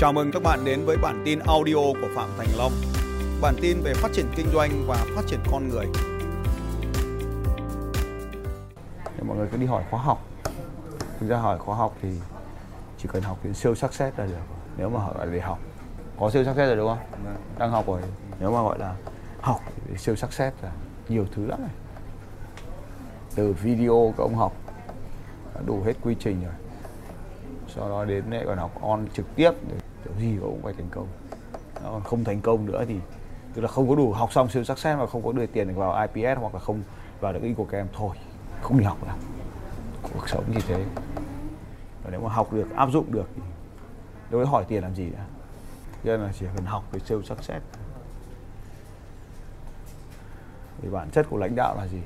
Chào 0.00 0.12
mừng 0.12 0.30
các 0.32 0.42
bạn 0.42 0.64
đến 0.64 0.84
với 0.84 0.96
bản 0.96 1.22
tin 1.24 1.38
audio 1.38 1.74
của 1.74 2.08
Phạm 2.14 2.28
Thành 2.38 2.48
Long. 2.58 2.72
Bản 3.40 3.54
tin 3.60 3.80
về 3.82 3.94
phát 3.94 4.08
triển 4.12 4.26
kinh 4.36 4.46
doanh 4.52 4.70
và 4.86 5.06
phát 5.16 5.22
triển 5.26 5.40
con 5.50 5.68
người. 5.68 5.86
Thì 9.04 9.22
mọi 9.26 9.36
người 9.36 9.48
cứ 9.52 9.56
đi 9.56 9.66
hỏi 9.66 9.84
khóa 9.90 10.02
học. 10.02 10.26
Thực 11.20 11.28
ra 11.28 11.36
hỏi 11.36 11.58
khóa 11.58 11.76
học 11.76 11.96
thì 12.02 12.08
chỉ 12.98 13.08
cần 13.12 13.22
học 13.22 13.38
đến 13.42 13.54
siêu 13.54 13.74
success 13.74 14.18
là 14.18 14.26
được. 14.26 14.34
Nếu 14.76 14.90
mà 14.90 15.00
hỏi 15.00 15.26
để 15.32 15.40
học. 15.40 15.58
Có 16.20 16.30
siêu 16.30 16.44
success 16.44 16.66
rồi 16.66 16.76
đúng 16.76 16.88
không? 16.88 16.98
Đang 17.58 17.70
học 17.70 17.86
rồi. 17.86 18.00
Nếu 18.40 18.52
mà 18.52 18.62
gọi 18.62 18.78
là 18.78 18.94
học 19.40 19.60
để 19.90 19.96
siêu 19.96 20.16
success 20.16 20.56
là 20.62 20.72
nhiều 21.08 21.26
thứ 21.34 21.46
lắm 21.46 21.62
này. 21.62 21.74
Từ 23.34 23.52
video 23.52 24.14
các 24.16 24.22
ông 24.24 24.34
học 24.34 24.52
đủ 25.66 25.82
hết 25.86 25.94
quy 26.02 26.16
trình 26.20 26.44
rồi 26.44 26.54
sau 27.74 27.88
đó 27.88 28.04
đến 28.04 28.24
lại 28.30 28.44
còn 28.46 28.58
học 28.58 28.82
on 28.82 29.06
trực 29.14 29.26
tiếp 29.36 29.50
để 29.68 29.76
kiểu 30.04 30.12
gì 30.18 30.36
cũng 30.40 30.62
phải 30.62 30.72
thành 30.72 30.88
công. 30.90 31.08
Nó 31.82 31.90
còn 31.90 32.02
không 32.02 32.24
thành 32.24 32.40
công 32.40 32.66
nữa 32.66 32.84
thì, 32.88 32.96
tức 33.54 33.62
là 33.62 33.68
không 33.68 33.88
có 33.88 33.94
đủ 33.94 34.12
học 34.12 34.32
xong 34.32 34.48
siêu 34.48 34.64
sắc 34.64 34.78
success 34.78 34.98
mà 34.98 35.06
không 35.06 35.22
có 35.24 35.32
đưa 35.32 35.46
tiền 35.46 35.68
được 35.68 35.74
vào 35.76 36.08
IPS 36.14 36.40
hoặc 36.40 36.54
là 36.54 36.60
không 36.60 36.82
vào 37.20 37.32
được 37.32 37.42
ý 37.42 37.54
của 37.54 37.64
các 37.64 37.78
em. 37.78 37.86
Thôi, 37.92 38.16
không 38.62 38.78
đi 38.78 38.84
học 38.84 38.98
nữa. 39.02 39.14
Cuộc 40.14 40.28
sống 40.28 40.44
như 40.48 40.60
thế. 40.68 40.84
Và 42.04 42.10
nếu 42.10 42.20
mà 42.20 42.28
học 42.28 42.52
được, 42.52 42.76
áp 42.76 42.88
dụng 42.90 43.12
được 43.12 43.28
thì 43.36 43.42
đâu 44.30 44.44
có 44.44 44.50
hỏi 44.50 44.64
tiền 44.68 44.82
làm 44.82 44.94
gì 44.94 45.10
nữa. 45.10 45.24
Cho 46.04 46.10
nên 46.10 46.20
là 46.20 46.32
chỉ 46.38 46.46
cần 46.56 46.64
học 46.64 46.84
về 46.92 47.00
siêu 47.00 47.22
sắc 47.22 47.44
xét 47.44 47.62
thì 50.82 50.88
bản 50.88 51.10
chất 51.10 51.26
của 51.30 51.36
lãnh 51.36 51.54
đạo 51.56 51.76
là 51.76 51.86
gì? 51.86 52.02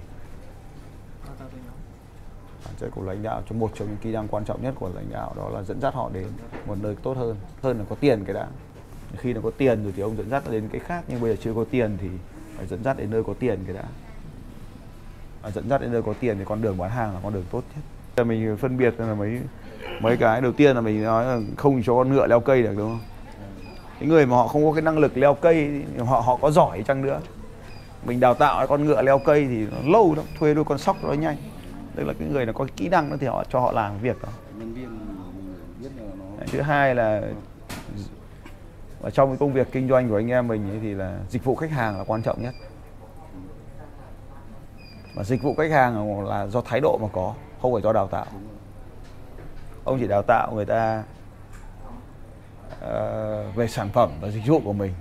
Bản 2.64 2.74
chất 2.80 2.88
của 2.94 3.02
lãnh 3.02 3.22
đạo. 3.22 3.42
Cho 3.50 3.56
một 3.56 3.70
trong 3.74 3.88
những 3.88 3.96
kỹ 4.02 4.12
năng 4.12 4.28
quan 4.28 4.44
trọng 4.44 4.62
nhất 4.62 4.74
của 4.78 4.90
lãnh 4.94 5.10
đạo 5.10 5.32
đó 5.36 5.48
là 5.48 5.62
dẫn 5.62 5.80
dắt 5.80 5.94
họ 5.94 6.10
đến 6.12 6.26
một 6.66 6.76
nơi 6.82 6.96
tốt 7.02 7.16
hơn 7.16 7.36
hơn 7.62 7.78
là 7.78 7.84
có 7.88 7.96
tiền 8.00 8.24
cái 8.24 8.34
đã. 8.34 8.46
Khi 9.16 9.32
nó 9.32 9.40
có 9.40 9.50
tiền 9.58 9.82
rồi 9.82 9.92
thì 9.96 10.02
ông 10.02 10.16
dẫn 10.16 10.30
dắt 10.30 10.42
đến 10.50 10.68
cái 10.72 10.80
khác 10.80 11.04
nhưng 11.08 11.20
bây 11.20 11.30
giờ 11.30 11.36
chưa 11.42 11.54
có 11.54 11.64
tiền 11.70 11.96
thì 12.00 12.08
phải 12.56 12.66
dẫn 12.66 12.84
dắt 12.84 12.96
đến 12.96 13.10
nơi 13.10 13.24
có 13.24 13.34
tiền 13.38 13.58
cái 13.66 13.74
đã. 13.74 13.84
À, 15.42 15.50
dẫn 15.50 15.68
dắt 15.68 15.80
đến 15.80 15.92
nơi 15.92 16.02
có 16.02 16.14
tiền 16.20 16.38
thì 16.38 16.44
con 16.44 16.62
đường 16.62 16.78
bán 16.78 16.90
hàng 16.90 17.14
là 17.14 17.20
con 17.22 17.34
đường 17.34 17.44
tốt 17.50 17.62
nhất. 17.74 17.82
Là 18.16 18.24
mình 18.24 18.56
phân 18.56 18.76
biệt 18.76 18.94
là 18.98 19.14
mấy 19.14 19.40
mấy 20.00 20.16
cái 20.16 20.40
đầu 20.40 20.52
tiên 20.52 20.74
là 20.74 20.80
mình 20.80 21.02
nói 21.02 21.24
là 21.24 21.40
không 21.56 21.82
cho 21.82 21.94
con 21.94 22.12
ngựa 22.12 22.26
leo 22.26 22.40
cây 22.40 22.62
được 22.62 22.74
đúng 22.76 22.88
không? 22.88 23.00
Những 24.00 24.08
người 24.08 24.26
mà 24.26 24.36
họ 24.36 24.48
không 24.48 24.64
có 24.64 24.72
cái 24.72 24.82
năng 24.82 24.98
lực 24.98 25.16
leo 25.16 25.34
cây 25.34 25.84
họ 25.98 26.20
họ 26.20 26.36
có 26.36 26.50
giỏi 26.50 26.82
chăng 26.82 27.02
nữa. 27.02 27.20
Mình 28.06 28.20
đào 28.20 28.34
tạo 28.34 28.66
con 28.66 28.84
ngựa 28.84 29.02
leo 29.02 29.18
cây 29.18 29.46
thì 29.48 29.66
nó 29.66 29.92
lâu 29.92 30.14
lắm 30.14 30.24
thuê 30.38 30.54
đôi 30.54 30.64
con 30.64 30.78
sóc 30.78 30.96
nó 31.02 31.12
nhanh 31.12 31.36
tức 31.94 32.04
là 32.04 32.14
cái 32.18 32.28
người 32.28 32.46
nó 32.46 32.52
có 32.52 32.66
kỹ 32.76 32.88
năng 32.88 33.10
đó 33.10 33.16
thì 33.20 33.26
họ 33.26 33.44
cho 33.50 33.60
họ 33.60 33.72
làm 33.72 33.98
việc 33.98 34.22
đó. 34.22 34.28
Nhân 34.58 34.74
viên 34.74 34.98
mình 34.98 35.54
biết 35.80 35.88
là 35.96 36.02
nó 36.38 36.44
thứ 36.46 36.60
hai 36.60 36.94
là 36.94 37.22
ở 39.02 39.10
trong 39.10 39.28
cái 39.28 39.36
công 39.36 39.52
việc 39.52 39.72
kinh 39.72 39.88
doanh 39.88 40.08
của 40.08 40.16
anh 40.16 40.30
em 40.30 40.48
mình 40.48 40.70
ấy 40.70 40.78
thì 40.82 40.94
là 40.94 41.18
dịch 41.28 41.44
vụ 41.44 41.54
khách 41.54 41.70
hàng 41.70 41.98
là 41.98 42.04
quan 42.04 42.22
trọng 42.22 42.42
nhất. 42.42 42.54
Và 45.14 45.24
dịch 45.24 45.42
vụ 45.42 45.54
khách 45.54 45.70
hàng 45.70 46.24
là 46.28 46.46
do 46.46 46.60
thái 46.60 46.80
độ 46.80 46.98
mà 47.02 47.08
có 47.12 47.34
không 47.62 47.72
phải 47.72 47.82
do 47.82 47.92
đào 47.92 48.06
tạo. 48.06 48.26
Ông 49.84 49.98
chỉ 50.00 50.06
đào 50.06 50.22
tạo 50.22 50.52
người 50.54 50.66
ta 50.66 51.02
uh, 52.84 53.54
về 53.54 53.68
sản 53.68 53.88
phẩm 53.88 54.10
và 54.20 54.28
dịch 54.28 54.46
vụ 54.46 54.60
của 54.64 54.72
mình. 54.72 54.94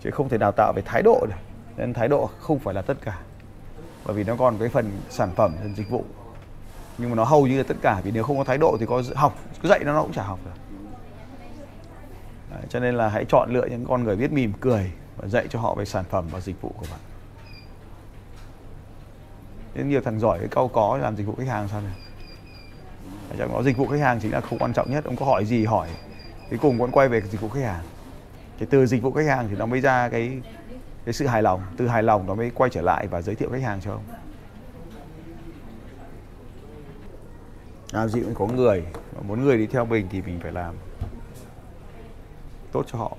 Chứ 0.00 0.10
không 0.10 0.28
thể 0.28 0.38
đào 0.38 0.52
tạo 0.52 0.72
về 0.76 0.82
thái 0.86 1.02
độ 1.02 1.26
được. 1.28 1.34
Nên 1.76 1.94
thái 1.94 2.08
độ 2.08 2.30
không 2.38 2.58
phải 2.58 2.74
là 2.74 2.82
tất 2.82 2.96
cả 3.00 3.18
bởi 4.08 4.16
vì 4.16 4.24
nó 4.24 4.36
còn 4.36 4.58
cái 4.58 4.68
phần 4.68 4.90
sản 5.10 5.30
phẩm 5.36 5.54
phần 5.62 5.74
dịch 5.74 5.90
vụ. 5.90 6.04
Nhưng 6.98 7.10
mà 7.10 7.16
nó 7.16 7.24
hầu 7.24 7.46
như 7.46 7.58
là 7.58 7.64
tất 7.68 7.76
cả 7.82 8.00
vì 8.04 8.10
nếu 8.10 8.22
không 8.22 8.38
có 8.38 8.44
thái 8.44 8.58
độ 8.58 8.76
thì 8.80 8.86
có 8.86 9.02
học 9.14 9.38
cứ 9.62 9.68
dạy 9.68 9.80
nó 9.84 9.92
nó 9.92 10.02
cũng 10.02 10.12
chả 10.12 10.22
học 10.22 10.38
được. 10.44 10.78
Đấy, 12.50 12.62
cho 12.68 12.80
nên 12.80 12.94
là 12.94 13.08
hãy 13.08 13.24
chọn 13.24 13.50
lựa 13.52 13.66
những 13.66 13.86
con 13.88 14.04
người 14.04 14.16
biết 14.16 14.32
mỉm 14.32 14.52
cười 14.60 14.92
và 15.16 15.28
dạy 15.28 15.46
cho 15.50 15.60
họ 15.60 15.74
về 15.74 15.84
sản 15.84 16.04
phẩm 16.10 16.28
và 16.30 16.40
dịch 16.40 16.62
vụ 16.62 16.72
của 16.78 16.86
bạn. 16.90 17.00
Nên 19.74 19.88
nhiều 19.88 20.00
thằng 20.00 20.20
giỏi 20.20 20.38
cái 20.38 20.48
câu 20.48 20.68
có 20.68 20.98
làm 21.02 21.16
dịch 21.16 21.26
vụ 21.26 21.34
khách 21.38 21.48
hàng 21.48 21.68
sao 21.68 21.80
này? 21.80 21.92
Trong 23.38 23.52
đó 23.52 23.62
dịch 23.62 23.76
vụ 23.76 23.86
khách 23.86 24.00
hàng 24.00 24.20
chính 24.20 24.32
là 24.32 24.40
không 24.40 24.58
quan 24.58 24.72
trọng 24.72 24.90
nhất. 24.90 25.04
Ông 25.04 25.16
có 25.16 25.26
hỏi 25.26 25.44
gì 25.44 25.64
hỏi 25.64 25.88
cuối 26.50 26.58
cùng 26.62 26.78
vẫn 26.78 26.90
quay 26.90 27.08
về 27.08 27.20
dịch 27.20 27.40
vụ 27.40 27.48
khách 27.48 27.64
hàng. 27.64 27.84
Cái 28.58 28.68
từ 28.70 28.86
dịch 28.86 29.02
vụ 29.02 29.12
khách 29.12 29.26
hàng 29.26 29.48
thì 29.48 29.56
nó 29.56 29.66
mới 29.66 29.80
ra 29.80 30.08
cái 30.08 30.40
cái 31.08 31.12
sự 31.12 31.26
hài 31.26 31.42
lòng, 31.42 31.62
từ 31.76 31.88
hài 31.88 32.02
lòng 32.02 32.26
nó 32.26 32.34
mới 32.34 32.50
quay 32.50 32.70
trở 32.70 32.82
lại 32.82 33.06
và 33.06 33.22
giới 33.22 33.34
thiệu 33.34 33.50
khách 33.50 33.62
hàng 33.62 33.80
cho 33.80 33.92
ông. 33.92 34.02
Làm 37.92 38.08
gì 38.08 38.20
cũng 38.20 38.34
có 38.34 38.46
người 38.46 38.84
mà 39.16 39.22
muốn 39.22 39.44
người 39.44 39.58
đi 39.58 39.66
theo 39.66 39.84
mình 39.86 40.06
thì 40.10 40.22
mình 40.22 40.40
phải 40.42 40.52
làm 40.52 40.74
tốt 42.72 42.84
cho 42.92 42.98
họ. 42.98 43.16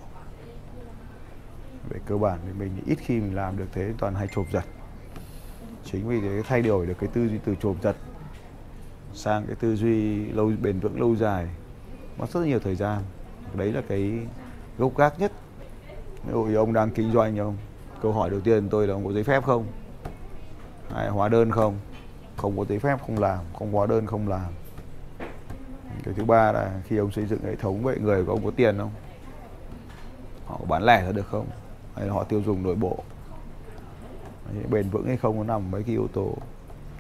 Về 1.90 2.00
cơ 2.06 2.18
bản 2.18 2.40
thì 2.46 2.54
mình 2.60 2.84
ít 2.86 2.98
khi 3.02 3.20
mình 3.20 3.36
làm 3.36 3.58
được 3.58 3.68
thế, 3.72 3.94
toàn 3.98 4.16
hay 4.16 4.28
chộp 4.36 4.46
giật. 4.52 4.66
Chính 5.86 6.08
vì 6.08 6.22
thế 6.22 6.42
thay 6.48 6.62
đổi 6.62 6.86
được 6.86 6.96
cái 7.00 7.10
tư 7.14 7.28
duy 7.28 7.40
từ 7.46 7.56
chộp 7.62 7.76
giật 7.84 7.96
sang 9.14 9.46
cái 9.46 9.56
tư 9.56 9.76
duy 9.76 10.26
lâu, 10.26 10.52
bền 10.62 10.80
vững 10.80 11.00
lâu 11.00 11.16
dài, 11.16 11.48
mất 12.18 12.30
rất 12.30 12.46
nhiều 12.46 12.60
thời 12.60 12.76
gian. 12.76 13.04
Đấy 13.54 13.72
là 13.72 13.82
cái 13.88 14.20
gốc 14.78 14.98
gác 14.98 15.20
nhất. 15.20 15.32
Ví 16.26 16.34
dụ 16.34 16.60
ông 16.60 16.74
đang 16.74 16.92
kinh 16.92 17.12
doanh 17.12 17.38
không 17.38 17.58
câu 18.02 18.14
hỏi 18.14 18.30
đầu 18.30 18.40
tiên 18.40 18.70
tôi 18.70 18.88
là 18.88 18.94
ông 18.94 19.06
có 19.06 19.14
giấy 19.14 19.24
phép 19.24 19.44
không? 19.44 19.66
Hay 20.94 21.10
hóa 21.10 21.30
đơn 21.30 21.52
không? 21.52 21.78
Không 22.38 22.58
có 22.58 22.66
giấy 22.70 22.80
phép 22.80 23.00
không 23.08 23.20
làm. 23.20 23.40
Không 23.60 23.72
hóa 23.72 23.86
đơn 23.86 24.06
không 24.06 24.28
làm. 24.28 24.52
Cái 26.04 26.14
thứ 26.14 26.26
ba 26.26 26.52
là 26.52 26.82
khi 26.88 26.98
ông 26.98 27.12
xây 27.12 27.26
dựng 27.26 27.40
hệ 27.44 27.56
thống 27.56 27.84
vậy 27.84 27.98
người 28.00 28.26
của 28.26 28.32
ông 28.32 28.46
có 28.46 28.52
tiền 28.56 28.78
không? 28.78 28.92
Họ 30.46 30.58
có 30.60 30.66
bán 30.66 30.84
lẻ 30.84 31.04
ra 31.06 31.12
được 31.12 31.28
không? 31.28 31.48
Hay 31.96 32.08
là 32.08 32.14
họ 32.14 32.24
tiêu 32.24 32.42
dùng 32.46 32.64
nội 32.64 32.76
bộ? 32.76 32.98
Đấy, 34.54 34.64
bền 34.70 34.90
vững 34.90 35.08
hay 35.08 35.18
không 35.18 35.38
có 35.38 35.44
nằm 35.44 35.72
mấy 35.72 35.84
cái 35.84 35.92
yếu 35.92 36.08
tố. 36.14 36.34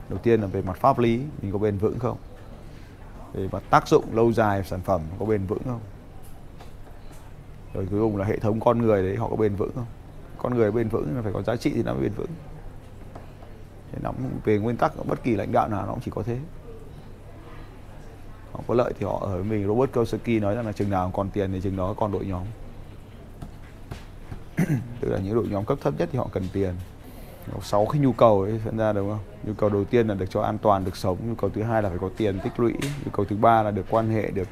Đầu 0.09 0.19
tiên 0.19 0.41
là 0.41 0.47
về 0.47 0.61
mặt 0.61 0.77
pháp 0.77 0.99
lý 0.99 1.21
mình 1.41 1.51
có 1.51 1.59
bền 1.59 1.77
vững 1.77 1.99
không? 1.99 2.17
Về 3.33 3.49
mặt 3.51 3.63
tác 3.69 3.87
dụng 3.87 4.03
lâu 4.13 4.31
dài 4.31 4.63
sản 4.63 4.81
phẩm 4.81 5.01
có 5.19 5.25
bền 5.25 5.45
vững 5.45 5.63
không? 5.65 5.81
Rồi 7.73 7.87
cuối 7.91 7.99
cùng 7.99 8.17
là 8.17 8.25
hệ 8.25 8.39
thống 8.39 8.59
con 8.59 8.81
người 8.81 9.03
đấy 9.03 9.15
họ 9.15 9.29
có 9.29 9.35
bền 9.35 9.55
vững 9.55 9.71
không? 9.75 9.85
Con 10.41 10.55
người 10.55 10.71
bền 10.71 10.89
vững 10.89 11.15
là 11.15 11.21
phải 11.21 11.33
có 11.33 11.41
giá 11.41 11.55
trị 11.55 11.71
thì 11.75 11.83
nó 11.83 11.93
mới 11.93 12.01
bền 12.03 12.13
vững. 12.13 12.31
Thì 13.91 13.99
nó 14.03 14.11
về 14.43 14.57
nguyên 14.57 14.77
tắc, 14.77 15.05
bất 15.07 15.23
kỳ 15.23 15.35
lãnh 15.35 15.51
đạo 15.51 15.69
nào 15.69 15.85
nó 15.85 15.91
cũng 15.91 16.01
chỉ 16.05 16.11
có 16.11 16.23
thế. 16.23 16.37
Họ 18.51 18.59
có 18.67 18.73
lợi 18.73 18.93
thì 18.99 19.05
họ 19.05 19.19
ở 19.21 19.35
với 19.35 19.43
mình. 19.43 19.67
Robert 19.67 19.91
Kiyosaki 19.91 20.41
nói 20.41 20.55
rằng 20.55 20.65
là 20.65 20.71
chừng 20.71 20.89
nào 20.89 21.11
còn 21.13 21.29
tiền 21.29 21.51
thì 21.51 21.61
chừng 21.61 21.75
đó 21.75 21.93
còn 21.97 22.11
đội 22.11 22.25
nhóm. 22.25 22.43
Tức 24.99 25.09
là 25.09 25.19
những 25.19 25.35
đội 25.35 25.47
nhóm 25.47 25.65
cấp 25.65 25.77
thấp 25.81 25.93
nhất 25.97 26.09
thì 26.11 26.17
họ 26.17 26.27
cần 26.31 26.43
tiền. 26.53 26.73
Sáu 27.61 27.85
cái 27.85 28.01
nhu 28.01 28.11
cầu 28.11 28.41
ấy 28.41 28.59
dẫn 28.65 28.77
ra 28.77 28.93
đúng 28.93 29.09
không? 29.09 29.19
Nhu 29.43 29.53
cầu 29.53 29.69
đầu 29.69 29.85
tiên 29.85 30.07
là 30.07 30.15
được 30.15 30.25
cho 30.29 30.41
an 30.41 30.57
toàn, 30.57 30.85
được 30.85 30.97
sống. 30.97 31.17
Nhu 31.27 31.35
cầu 31.35 31.49
thứ 31.49 31.63
hai 31.63 31.83
là 31.83 31.89
phải 31.89 31.97
có 32.01 32.09
tiền 32.17 32.39
tích 32.43 32.59
lũy. 32.59 32.73
Nhu 33.05 33.11
cầu 33.11 33.25
thứ 33.25 33.35
ba 33.35 33.63
là 33.63 33.71
được 33.71 33.85
quan 33.89 34.09
hệ, 34.09 34.31
được 34.31 34.47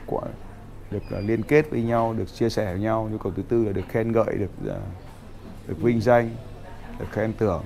được 0.91 1.03
à, 1.11 1.19
liên 1.19 1.43
kết 1.43 1.69
với 1.71 1.81
nhau, 1.81 2.13
được 2.17 2.33
chia 2.33 2.49
sẻ 2.49 2.65
với 2.65 2.81
nhau. 2.81 3.09
Nhu 3.11 3.17
cầu 3.17 3.31
thứ 3.35 3.43
tư 3.49 3.65
là 3.65 3.71
được 3.71 3.85
khen 3.89 4.11
ngợi, 4.11 4.37
được 4.37 4.51
à, 4.69 4.79
được 5.67 5.81
vinh 5.81 6.01
danh, 6.01 6.35
được 6.99 7.05
khen 7.11 7.33
thưởng 7.37 7.63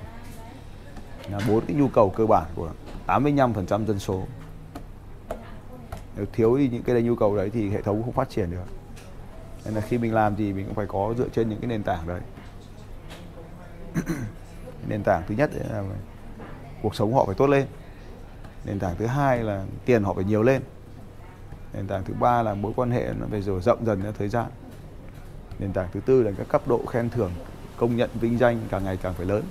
là 1.30 1.40
bốn 1.48 1.66
cái 1.66 1.76
nhu 1.76 1.88
cầu 1.88 2.10
cơ 2.10 2.26
bản 2.26 2.46
của 2.54 2.70
85% 3.06 3.86
dân 3.86 3.98
số. 3.98 4.22
Nếu 6.16 6.26
thiếu 6.32 6.56
đi 6.56 6.68
những 6.68 6.82
cái 6.82 7.02
nhu 7.02 7.16
cầu 7.16 7.36
đấy 7.36 7.50
thì 7.52 7.70
hệ 7.70 7.82
thống 7.82 8.02
không 8.02 8.12
phát 8.12 8.30
triển 8.30 8.50
được. 8.50 8.64
Nên 9.64 9.74
là 9.74 9.80
khi 9.80 9.98
mình 9.98 10.14
làm 10.14 10.36
gì 10.36 10.52
mình 10.52 10.66
cũng 10.66 10.74
phải 10.74 10.86
có 10.86 11.14
dựa 11.18 11.28
trên 11.28 11.48
những 11.48 11.60
cái 11.60 11.68
nền 11.68 11.82
tảng 11.82 12.06
đấy. 12.06 12.20
Nền 14.88 15.02
tảng 15.02 15.22
thứ 15.28 15.34
nhất 15.34 15.50
là 15.70 15.84
cuộc 16.82 16.94
sống 16.94 17.14
họ 17.14 17.24
phải 17.24 17.34
tốt 17.34 17.46
lên. 17.46 17.66
Nền 18.64 18.78
tảng 18.78 18.96
thứ 18.98 19.06
hai 19.06 19.44
là 19.44 19.64
tiền 19.84 20.04
họ 20.04 20.14
phải 20.14 20.24
nhiều 20.24 20.42
lên. 20.42 20.62
Nền 21.72 21.86
tảng 21.86 22.04
thứ 22.04 22.14
ba 22.20 22.42
là 22.42 22.54
mối 22.54 22.72
quan 22.76 22.90
hệ 22.90 23.12
nó 23.20 23.26
phải 23.30 23.42
rồi 23.42 23.60
rộng 23.60 23.86
dần 23.86 24.02
theo 24.02 24.12
thời 24.12 24.28
gian. 24.28 24.46
Nền 25.58 25.72
tảng 25.72 25.88
thứ 25.92 26.00
tư 26.00 26.22
là 26.22 26.30
các 26.38 26.48
cấp 26.48 26.68
độ 26.68 26.86
khen 26.86 27.10
thưởng 27.10 27.32
công 27.76 27.96
nhận 27.96 28.10
vinh 28.14 28.38
danh 28.38 28.60
càng 28.70 28.84
ngày 28.84 28.96
càng 28.96 29.14
phải 29.14 29.26
lớn 29.26 29.42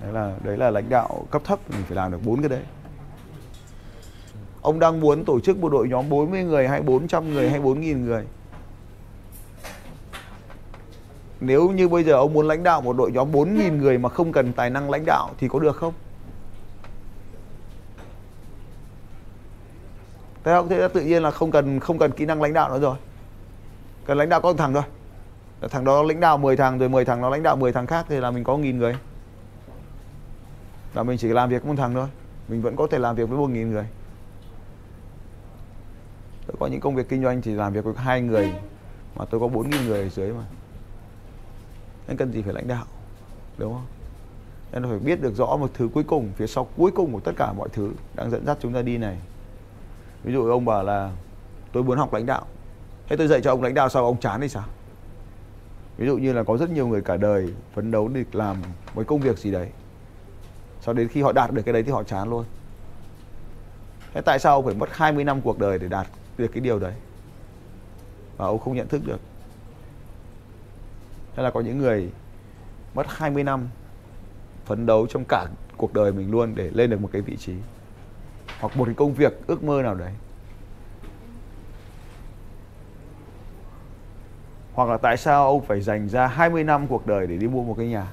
đấy 0.00 0.12
là 0.12 0.34
đấy 0.44 0.56
là 0.56 0.70
lãnh 0.70 0.88
đạo 0.88 1.26
cấp 1.30 1.42
thấp, 1.44 1.70
mình 1.70 1.82
phải 1.86 1.96
làm 1.96 2.12
được 2.12 2.18
bốn 2.24 2.40
cái 2.40 2.48
đấy 2.48 2.62
ông 4.62 4.78
đang 4.78 5.00
muốn 5.00 5.24
tổ 5.24 5.40
chức 5.40 5.56
một 5.56 5.72
đội 5.72 5.88
nhóm 5.88 6.08
40 6.08 6.44
người, 6.44 6.68
hay 6.68 6.82
400 6.82 7.34
người, 7.34 7.50
hay 7.50 7.60
4.000 7.60 8.04
người 8.04 8.24
nếu 11.40 11.70
như 11.70 11.88
bây 11.88 12.04
giờ 12.04 12.12
ông 12.12 12.32
muốn 12.32 12.48
lãnh 12.48 12.62
đạo 12.62 12.80
một 12.80 12.96
đội 12.96 13.12
nhóm 13.12 13.32
4.000 13.32 13.76
người 13.76 13.98
mà 13.98 14.08
không 14.08 14.32
cần 14.32 14.52
tài 14.52 14.70
năng 14.70 14.90
lãnh 14.90 15.04
đạo 15.06 15.30
thì 15.38 15.48
có 15.48 15.58
được 15.58 15.76
không? 15.76 15.92
Thế 20.44 20.52
không? 20.52 20.68
Thế 20.68 20.88
tự 20.88 21.00
nhiên 21.00 21.22
là 21.22 21.30
không 21.30 21.50
cần 21.50 21.80
không 21.80 21.98
cần 21.98 22.12
kỹ 22.12 22.26
năng 22.26 22.42
lãnh 22.42 22.52
đạo 22.52 22.70
nữa 22.70 22.80
rồi. 22.80 22.96
Cần 24.06 24.18
lãnh 24.18 24.28
đạo 24.28 24.40
có 24.40 24.52
thằng 24.52 24.74
thôi. 24.74 24.82
Thằng 25.70 25.84
đó 25.84 26.02
lãnh 26.02 26.20
đạo 26.20 26.38
10 26.38 26.56
thằng, 26.56 26.78
rồi 26.78 26.88
10 26.88 27.04
thằng 27.04 27.20
nó 27.20 27.30
lãnh 27.30 27.42
đạo 27.42 27.56
10 27.56 27.72
thằng 27.72 27.86
khác 27.86 28.06
thì 28.08 28.20
là 28.20 28.30
mình 28.30 28.44
có 28.44 28.56
nghìn 28.56 28.78
người. 28.78 28.96
Là 30.94 31.02
mình 31.02 31.18
chỉ 31.18 31.28
làm 31.28 31.48
việc 31.48 31.62
với 31.62 31.72
một 31.72 31.82
thằng 31.82 31.94
thôi. 31.94 32.08
Mình 32.48 32.62
vẫn 32.62 32.76
có 32.76 32.86
thể 32.90 32.98
làm 32.98 33.16
việc 33.16 33.28
với 33.28 33.38
1.000 33.38 33.70
người. 33.70 33.86
tôi 36.46 36.56
có 36.60 36.66
những 36.66 36.80
công 36.80 36.94
việc 36.94 37.08
kinh 37.08 37.22
doanh 37.22 37.42
thì 37.42 37.54
làm 37.54 37.72
việc 37.72 37.84
với 37.84 37.94
hai 37.96 38.20
người, 38.20 38.52
mà 39.16 39.24
tôi 39.24 39.40
có 39.40 39.48
bốn 39.48 39.70
nghìn 39.70 39.86
người 39.86 40.00
ở 40.00 40.08
dưới 40.08 40.32
mà 40.32 40.44
nên 42.08 42.16
cần 42.16 42.32
gì 42.32 42.42
phải 42.42 42.54
lãnh 42.54 42.68
đạo, 42.68 42.84
đúng 43.58 43.72
không 43.72 43.86
nên 44.72 44.84
phải 44.84 44.98
biết 44.98 45.22
được 45.22 45.34
rõ 45.34 45.56
một 45.56 45.70
thứ 45.74 45.88
cuối 45.94 46.04
cùng, 46.04 46.32
phía 46.36 46.46
sau 46.46 46.68
cuối 46.76 46.90
cùng 46.90 47.12
của 47.12 47.20
tất 47.20 47.32
cả 47.36 47.52
mọi 47.52 47.68
thứ 47.72 47.92
đang 48.14 48.30
dẫn 48.30 48.46
dắt 48.46 48.58
chúng 48.60 48.72
ta 48.72 48.82
đi 48.82 48.98
này 48.98 49.18
ví 50.24 50.32
dụ 50.32 50.50
ông 50.50 50.64
bảo 50.64 50.84
là, 50.84 51.12
tôi 51.72 51.82
muốn 51.82 51.98
học 51.98 52.14
lãnh 52.14 52.26
đạo 52.26 52.46
thế 53.08 53.16
tôi 53.16 53.28
dạy 53.28 53.40
cho 53.40 53.50
ông 53.50 53.62
lãnh 53.62 53.74
đạo, 53.74 53.88
sao 53.88 54.04
ông 54.04 54.20
chán 54.20 54.40
thì 54.40 54.48
sao 54.48 54.64
ví 55.96 56.06
dụ 56.06 56.18
như 56.18 56.32
là 56.32 56.42
có 56.42 56.56
rất 56.56 56.70
nhiều 56.70 56.88
người 56.88 57.02
cả 57.02 57.16
đời 57.16 57.54
phấn 57.74 57.90
đấu 57.90 58.08
để 58.08 58.24
làm 58.32 58.56
một 58.94 59.02
công 59.06 59.20
việc 59.20 59.38
gì 59.38 59.52
đấy 59.52 59.68
sau 60.84 60.94
đến 60.94 61.08
khi 61.08 61.22
họ 61.22 61.32
đạt 61.32 61.52
được 61.52 61.62
cái 61.62 61.72
đấy 61.72 61.82
thì 61.82 61.92
họ 61.92 62.02
chán 62.02 62.30
luôn. 62.30 62.44
Thế 64.14 64.20
tại 64.20 64.38
sao 64.38 64.54
ông 64.54 64.64
phải 64.64 64.74
mất 64.74 64.88
20 64.92 65.24
năm 65.24 65.40
cuộc 65.40 65.58
đời 65.58 65.78
để 65.78 65.88
đạt 65.88 66.06
được 66.38 66.48
cái 66.52 66.60
điều 66.60 66.78
đấy? 66.78 66.92
Và 68.36 68.46
ông 68.46 68.58
không 68.58 68.76
nhận 68.76 68.88
thức 68.88 69.02
được. 69.06 69.20
Hay 71.34 71.44
là 71.44 71.50
có 71.50 71.60
những 71.60 71.78
người 71.78 72.10
mất 72.94 73.06
20 73.08 73.44
năm 73.44 73.68
phấn 74.64 74.86
đấu 74.86 75.06
trong 75.06 75.24
cả 75.28 75.46
cuộc 75.76 75.94
đời 75.94 76.12
mình 76.12 76.30
luôn 76.30 76.54
để 76.54 76.70
lên 76.74 76.90
được 76.90 77.00
một 77.00 77.08
cái 77.12 77.22
vị 77.22 77.36
trí, 77.36 77.54
hoặc 78.60 78.76
một 78.76 78.84
cái 78.84 78.94
công 78.94 79.14
việc 79.14 79.46
ước 79.46 79.62
mơ 79.64 79.82
nào 79.82 79.94
đấy. 79.94 80.12
Hoặc 84.74 84.88
là 84.88 84.96
tại 84.96 85.16
sao 85.16 85.46
ông 85.46 85.66
phải 85.66 85.80
dành 85.80 86.08
ra 86.08 86.26
20 86.26 86.64
năm 86.64 86.86
cuộc 86.86 87.06
đời 87.06 87.26
để 87.26 87.36
đi 87.36 87.48
mua 87.48 87.62
một 87.62 87.74
cái 87.78 87.86
nhà? 87.86 88.06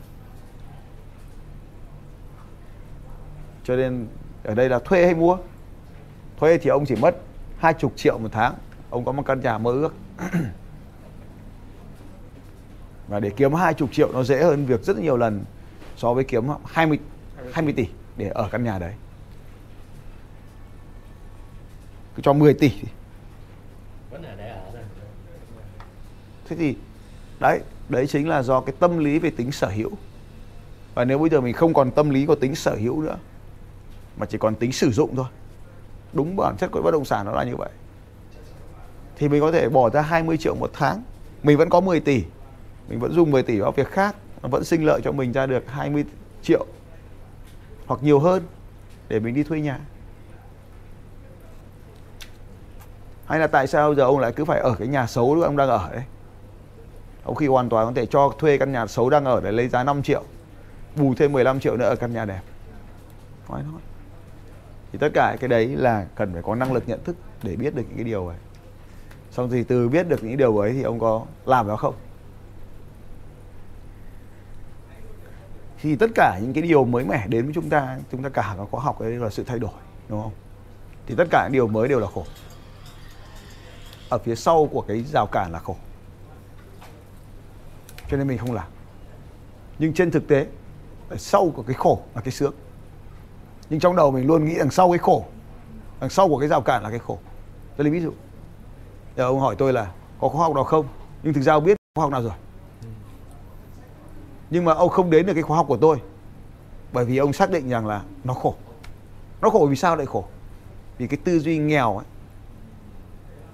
Cho 3.64 3.76
nên 3.76 4.08
ở 4.44 4.56
đây 4.56 4.70
là 4.70 4.80
thuê 4.80 5.06
hay 5.06 5.16
mua? 5.16 5.38
Thuê 6.38 6.58
thì 6.58 6.70
ông 6.70 6.86
chỉ 6.86 6.96
mất 6.96 7.16
hai 7.58 7.74
chục 7.74 7.94
triệu 7.96 8.18
một 8.18 8.30
tháng. 8.32 8.54
Ông 8.90 9.06
có 9.06 9.12
một 9.12 9.24
căn 9.26 9.40
nhà 9.40 9.58
mơ 9.58 9.72
ước. 9.72 9.94
Và 13.08 13.20
để 13.20 13.30
kiếm 13.30 13.54
hai 13.54 13.74
chục 13.74 13.90
triệu 13.92 14.12
nó 14.14 14.24
dễ 14.24 14.44
hơn 14.44 14.66
việc 14.66 14.84
rất 14.84 14.98
nhiều 14.98 15.18
lần 15.18 15.44
so 15.98 16.14
với 16.14 16.24
kiếm 16.24 16.44
20 16.66 17.00
20 17.54 17.74
tỷ 17.74 17.88
để 18.18 18.30
ở 18.30 18.50
căn 18.52 18.64
nhà 18.64 18.80
đấy. 18.80 18.94
Cứ 22.16 22.22
cho 22.22 22.34
10 22.34 22.54
tỷ. 22.54 22.70
Thì 22.70 22.88
vẫn 24.12 24.24
ở 24.24 24.36
để 24.36 24.50
ở 24.50 24.72
rồi 24.74 24.84
thế 26.52 26.58
thì, 26.58 26.76
đấy 27.40 27.60
đấy 27.90 28.08
chính 28.08 28.30
là 28.30 28.44
do 28.44 28.62
cái 28.62 28.76
tâm 28.80 28.98
lý 28.98 29.20
về 29.20 29.30
tính 29.30 29.52
sở 29.52 29.68
hữu. 29.68 29.92
Và 30.94 31.06
nếu 31.06 31.20
bây 31.20 31.30
giờ 31.30 31.42
mình 31.42 31.54
không 31.54 31.74
còn 31.74 31.92
tâm 31.92 32.10
lý 32.10 32.26
có 32.26 32.36
tính 32.36 32.56
sở 32.56 32.76
hữu 32.76 33.02
nữa, 33.02 33.18
mà 34.18 34.26
chỉ 34.26 34.38
còn 34.38 34.56
tính 34.56 34.72
sử 34.72 34.92
dụng 34.92 35.16
thôi, 35.16 35.26
đúng 36.14 36.36
bản 36.36 36.56
chất 36.58 36.72
của 36.72 36.82
bất 36.82 36.92
động 36.92 37.06
sản 37.06 37.26
nó 37.26 37.32
là 37.32 37.44
như 37.44 37.56
vậy. 37.56 37.70
Thì 39.16 39.30
mình 39.30 39.42
có 39.42 39.52
thể 39.52 39.70
bỏ 39.70 39.90
ra 39.90 40.02
20 40.02 40.38
triệu 40.38 40.56
một 40.56 40.70
tháng, 40.74 41.04
mình 41.44 41.58
vẫn 41.58 41.70
có 41.70 41.82
10 41.82 42.00
tỷ, 42.00 42.24
mình 42.90 43.00
vẫn 43.00 43.12
dùng 43.12 43.32
10 43.32 43.44
tỷ 43.44 43.60
vào 43.60 43.72
việc 43.72 43.88
khác, 43.88 44.16
nó 44.44 44.50
vẫn 44.50 44.64
sinh 44.64 44.86
lợi 44.86 45.02
cho 45.04 45.12
mình 45.12 45.32
ra 45.32 45.46
được 45.46 45.64
20 45.68 46.06
triệu 46.42 46.66
hoặc 47.86 48.04
nhiều 48.04 48.20
hơn 48.20 48.44
để 49.10 49.20
mình 49.20 49.36
đi 49.36 49.44
thuê 49.44 49.62
nhà. 49.62 49.80
Hay 53.26 53.40
là 53.40 53.48
tại 53.48 53.68
sao 53.68 53.96
giờ 53.96 54.04
ông 54.04 54.20
lại 54.20 54.34
cứ 54.36 54.46
phải 54.46 54.60
ở 54.60 54.76
cái 54.80 54.88
nhà 54.88 55.08
xấu 55.08 55.36
lúc 55.36 55.44
ông 55.44 55.58
đang 55.58 55.70
ở 55.70 55.90
đấy? 55.94 56.04
Ông 57.24 57.36
khi 57.36 57.48
hoàn 57.48 57.70
toàn 57.70 57.88
có 57.88 57.94
thể 57.96 58.06
cho 58.06 58.34
thuê 58.38 58.58
căn 58.58 58.72
nhà 58.72 58.88
xấu 58.88 59.10
đang 59.10 59.26
ở 59.26 59.42
để 59.42 59.52
lấy 59.52 59.68
giá 59.68 59.84
5 59.84 60.04
triệu, 60.04 60.24
bù 60.96 61.14
thêm 61.18 61.32
15 61.32 61.60
triệu 61.60 61.78
nữa 61.78 61.86
ở 61.86 61.96
căn 61.96 62.14
nhà 62.14 62.26
đẹp. 62.26 62.42
Nói 63.50 63.64
nói 63.64 63.82
thì 64.92 65.00
tất 65.00 65.10
cả 65.14 65.38
cái 65.40 65.48
đấy 65.48 65.68
là 65.68 66.06
cần 66.16 66.34
phải 66.34 66.42
có 66.42 66.56
năng 66.56 66.74
lực 66.74 66.84
nhận 66.88 67.04
thức 67.04 67.16
để 67.44 67.56
biết 67.56 67.76
được 67.76 67.84
những 67.88 67.96
cái 67.96 68.04
điều 68.04 68.28
ấy. 68.28 68.38
Xong 69.32 69.50
thì 69.50 69.64
từ 69.64 69.90
biết 69.90 70.08
được 70.08 70.24
những 70.24 70.38
điều 70.38 70.58
ấy 70.58 70.74
thì 70.74 70.82
ông 70.82 71.00
có 71.00 71.26
làm 71.46 71.68
nó 71.68 71.76
không? 71.76 71.96
Thì 75.82 75.96
tất 75.96 76.08
cả 76.16 76.40
những 76.42 76.54
cái 76.54 76.62
điều 76.62 76.86
mới 76.86 77.06
mẻ 77.06 77.28
đến 77.28 77.46
với 77.46 77.54
chúng 77.54 77.70
ta 77.70 77.98
chúng 78.12 78.24
ta 78.24 78.30
cả 78.30 78.56
có 78.72 78.80
học 78.80 79.02
đấy 79.02 79.12
là 79.12 79.30
sự 79.30 79.44
thay 79.44 79.60
đổi, 79.60 79.72
đúng 80.10 80.22
không? 80.22 80.32
Thì 81.08 81.16
tất 81.18 81.28
cả 81.32 81.44
những 81.44 81.54
điều 81.54 81.68
mới 81.68 81.88
đều 81.88 82.00
là 82.00 82.08
khổ. 82.14 82.26
Ở 84.10 84.18
phía 84.18 84.36
sau 84.36 84.66
của 84.72 84.82
cái 84.82 85.04
rào 85.04 85.28
cản 85.32 85.52
là 85.52 85.60
khổ 85.60 85.76
cho 88.12 88.18
nên 88.18 88.28
mình 88.28 88.38
không 88.38 88.54
làm. 88.54 88.68
Nhưng 89.80 89.94
trên 89.94 90.12
thực 90.12 90.28
tế 90.28 90.48
sau 91.18 91.50
của 91.56 91.64
cái 91.64 91.74
khổ 91.74 92.02
là 92.16 92.22
cái 92.22 92.32
sướng. 92.32 92.54
Nhưng 93.70 93.80
trong 93.80 93.96
đầu 93.96 94.12
mình 94.12 94.28
luôn 94.28 94.46
nghĩ 94.46 94.56
đằng 94.58 94.72
sau 94.72 94.90
cái 94.90 94.98
khổ, 94.98 95.26
đằng 96.00 96.10
sau 96.10 96.28
của 96.28 96.38
cái 96.38 96.50
rào 96.50 96.62
cản 96.62 96.84
là 96.84 96.90
cái 96.90 97.00
khổ. 97.00 97.20
Tôi 97.78 97.86
lấy 97.86 97.94
ví 97.94 98.02
dụ 98.02 98.12
giờ 99.18 99.24
ông 99.24 99.40
hỏi 99.40 99.56
tôi 99.58 99.74
là 99.74 99.92
có 100.20 100.30
khóa 100.30 100.42
học 100.42 100.56
nào 100.56 100.64
không? 100.64 100.86
Nhưng 101.24 101.34
thực 101.34 101.42
ra 101.42 101.54
ông 101.54 101.64
biết 101.64 101.78
khóa 101.96 102.04
học 102.04 102.12
nào 102.12 102.22
rồi. 102.22 102.32
Nhưng 104.50 104.66
mà 104.66 104.74
ông 104.74 104.90
không 104.90 105.10
đến 105.10 105.26
được 105.26 105.34
cái 105.34 105.44
khóa 105.44 105.58
học 105.58 105.66
của 105.68 105.78
tôi, 105.78 106.02
bởi 106.94 107.06
vì 107.06 107.18
ông 107.18 107.34
xác 107.34 107.52
định 107.52 107.70
rằng 107.70 107.88
là 107.88 108.04
nó 108.24 108.34
khổ. 108.34 108.56
Nó 109.42 109.50
khổ 109.50 109.68
vì 109.70 109.76
sao 109.76 109.96
lại 109.96 110.06
khổ? 110.06 110.26
Vì 110.98 111.08
cái 111.08 111.18
tư 111.24 111.40
duy 111.40 111.58
nghèo 111.58 111.98
ấy. 111.98 112.06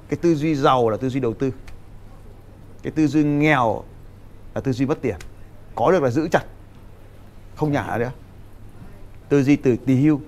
Cái 0.10 0.18
tư 0.22 0.36
duy 0.36 0.56
giàu 0.56 0.90
là 0.90 0.98
tư 0.98 1.10
duy 1.10 1.20
đầu 1.20 1.34
tư. 1.34 1.52
Cái 2.84 2.92
tư 2.92 3.08
duy 3.08 3.24
nghèo 3.24 3.84
là 4.58 4.62
tư 4.62 4.72
duy 4.72 4.86
mất 4.86 5.02
tiền 5.02 5.16
có 5.76 5.92
được 5.92 6.04
là 6.04 6.10
giữ 6.10 6.28
chặt. 6.28 6.46
Không 7.56 7.72
nhả 7.72 7.98
nữa. 8.00 8.12
Tư 9.30 9.44
duy 9.44 9.56
từ 9.56 9.76
tì 9.86 9.96
hưu. 9.96 10.22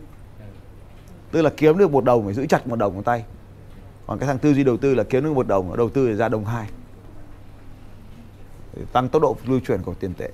Tức 1.32 1.42
là 1.42 1.50
kiếm 1.58 1.78
được 1.78 1.92
một 1.92 2.04
đồng 2.04 2.26
phải 2.26 2.34
giữ 2.34 2.46
chặt 2.46 2.68
một 2.68 2.76
đồng 2.76 2.96
một 2.96 3.02
tay. 3.06 3.26
Còn 4.08 4.20
cái 4.20 4.28
thằng 4.28 4.40
tư 4.40 4.54
duy 4.54 4.64
đầu 4.64 4.78
tư 4.78 4.96
là 4.96 5.04
kiếm 5.04 5.24
được 5.24 5.34
một 5.34 5.48
đồng, 5.48 5.78
đầu 5.78 5.90
tư 5.90 6.16
ra 6.16 6.30
đồng 6.30 6.46
hai. 6.46 6.70
Để 8.76 8.84
tăng 8.94 9.10
tốc 9.10 9.22
độ 9.22 9.38
lưu 9.46 9.60
chuyển 9.60 9.82
của 9.82 9.94
tiền 9.94 10.14
tệ. 10.14 10.32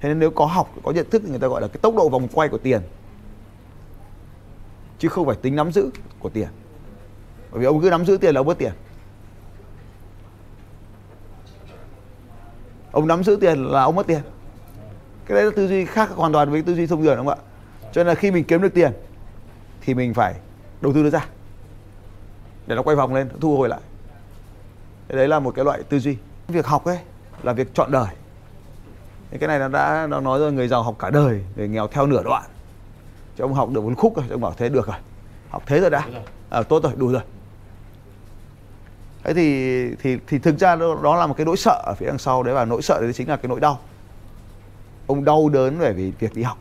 Thế 0.00 0.08
nên 0.08 0.18
nếu 0.18 0.30
có 0.30 0.46
học, 0.46 0.74
có 0.82 0.92
nhận 0.92 1.10
thức 1.10 1.22
thì 1.24 1.30
người 1.30 1.38
ta 1.38 1.48
gọi 1.48 1.60
là 1.60 1.68
cái 1.68 1.78
tốc 1.82 1.94
độ 1.96 2.08
vòng 2.08 2.28
quay 2.28 2.48
của 2.48 2.58
tiền. 2.58 2.82
Chứ 4.98 5.08
không 5.08 5.26
phải 5.26 5.36
tính 5.36 5.56
nắm 5.56 5.72
giữ 5.72 5.90
của 6.18 6.28
tiền. 6.28 6.48
Bởi 7.50 7.60
vì 7.60 7.66
ông 7.66 7.82
cứ 7.82 7.90
nắm 7.90 8.04
giữ 8.04 8.16
tiền 8.16 8.34
là 8.34 8.40
ông 8.40 8.46
mất 8.46 8.58
tiền. 8.58 8.72
Ông 12.92 13.06
nắm 13.06 13.24
giữ 13.24 13.38
tiền 13.40 13.64
là 13.64 13.82
ông 13.82 13.96
mất 13.96 14.06
tiền. 14.06 14.20
Cái 15.26 15.34
đấy 15.34 15.44
là 15.44 15.50
tư 15.56 15.68
duy 15.68 15.84
khác 15.84 16.10
hoàn 16.10 16.32
toàn 16.32 16.50
với 16.50 16.62
tư 16.62 16.74
duy 16.74 16.86
thông 16.86 17.02
thường 17.02 17.16
đúng 17.16 17.26
không 17.26 17.38
ạ? 17.38 17.44
Cho 17.92 18.00
nên 18.00 18.06
là 18.06 18.14
khi 18.14 18.30
mình 18.30 18.44
kiếm 18.44 18.62
được 18.62 18.74
tiền 18.74 18.92
thì 19.80 19.94
mình 19.94 20.14
phải 20.14 20.34
đầu 20.80 20.92
tư 20.92 21.02
nó 21.02 21.10
ra 21.10 21.26
để 22.66 22.76
nó 22.76 22.82
quay 22.82 22.96
vòng 22.96 23.14
lên 23.14 23.28
thu 23.40 23.56
hồi 23.56 23.68
lại. 23.68 23.80
Đấy 25.08 25.28
là 25.28 25.38
một 25.38 25.54
cái 25.54 25.64
loại 25.64 25.82
tư 25.82 25.98
duy. 25.98 26.16
Việc 26.48 26.66
học 26.66 26.84
ấy 26.84 26.98
là 27.42 27.52
việc 27.52 27.74
chọn 27.74 27.90
đời. 27.90 28.08
Cái 29.40 29.48
này 29.48 29.58
nó 29.58 29.68
đã 29.68 30.06
nó 30.10 30.20
nói 30.20 30.38
rồi 30.38 30.52
người 30.52 30.68
giàu 30.68 30.82
học 30.82 30.96
cả 30.98 31.10
đời 31.10 31.44
người 31.56 31.68
nghèo 31.68 31.88
theo 31.88 32.06
nửa 32.06 32.22
đoạn. 32.22 32.44
Chứ 33.36 33.44
ông 33.44 33.54
học 33.54 33.70
được 33.70 33.84
một 33.84 33.92
khúc 33.96 34.16
rồi 34.16 34.24
ông 34.30 34.40
bảo 34.40 34.54
thế 34.56 34.68
được 34.68 34.86
rồi. 34.86 34.96
Học 35.50 35.62
thế 35.66 35.80
rồi 35.80 35.90
đã. 35.90 36.04
À, 36.50 36.62
tốt 36.62 36.82
rồi 36.82 36.92
đủ 36.96 37.12
rồi 37.12 37.22
thế 39.24 39.34
thì 39.34 39.94
thì 40.02 40.18
thì 40.26 40.38
thực 40.38 40.58
ra 40.58 40.76
đó, 40.76 40.96
đó 41.02 41.16
là 41.16 41.26
một 41.26 41.34
cái 41.36 41.46
nỗi 41.46 41.56
sợ 41.56 41.82
ở 41.86 41.94
phía 41.98 42.06
đằng 42.06 42.18
sau 42.18 42.42
đấy 42.42 42.54
và 42.54 42.64
nỗi 42.64 42.82
sợ 42.82 43.00
đấy 43.00 43.12
chính 43.12 43.28
là 43.28 43.36
cái 43.36 43.48
nỗi 43.48 43.60
đau. 43.60 43.78
Ông 45.06 45.24
đau 45.24 45.48
đớn 45.48 45.78
về 45.78 45.92
vì 45.92 46.12
việc 46.18 46.34
đi 46.34 46.42
học. 46.42 46.58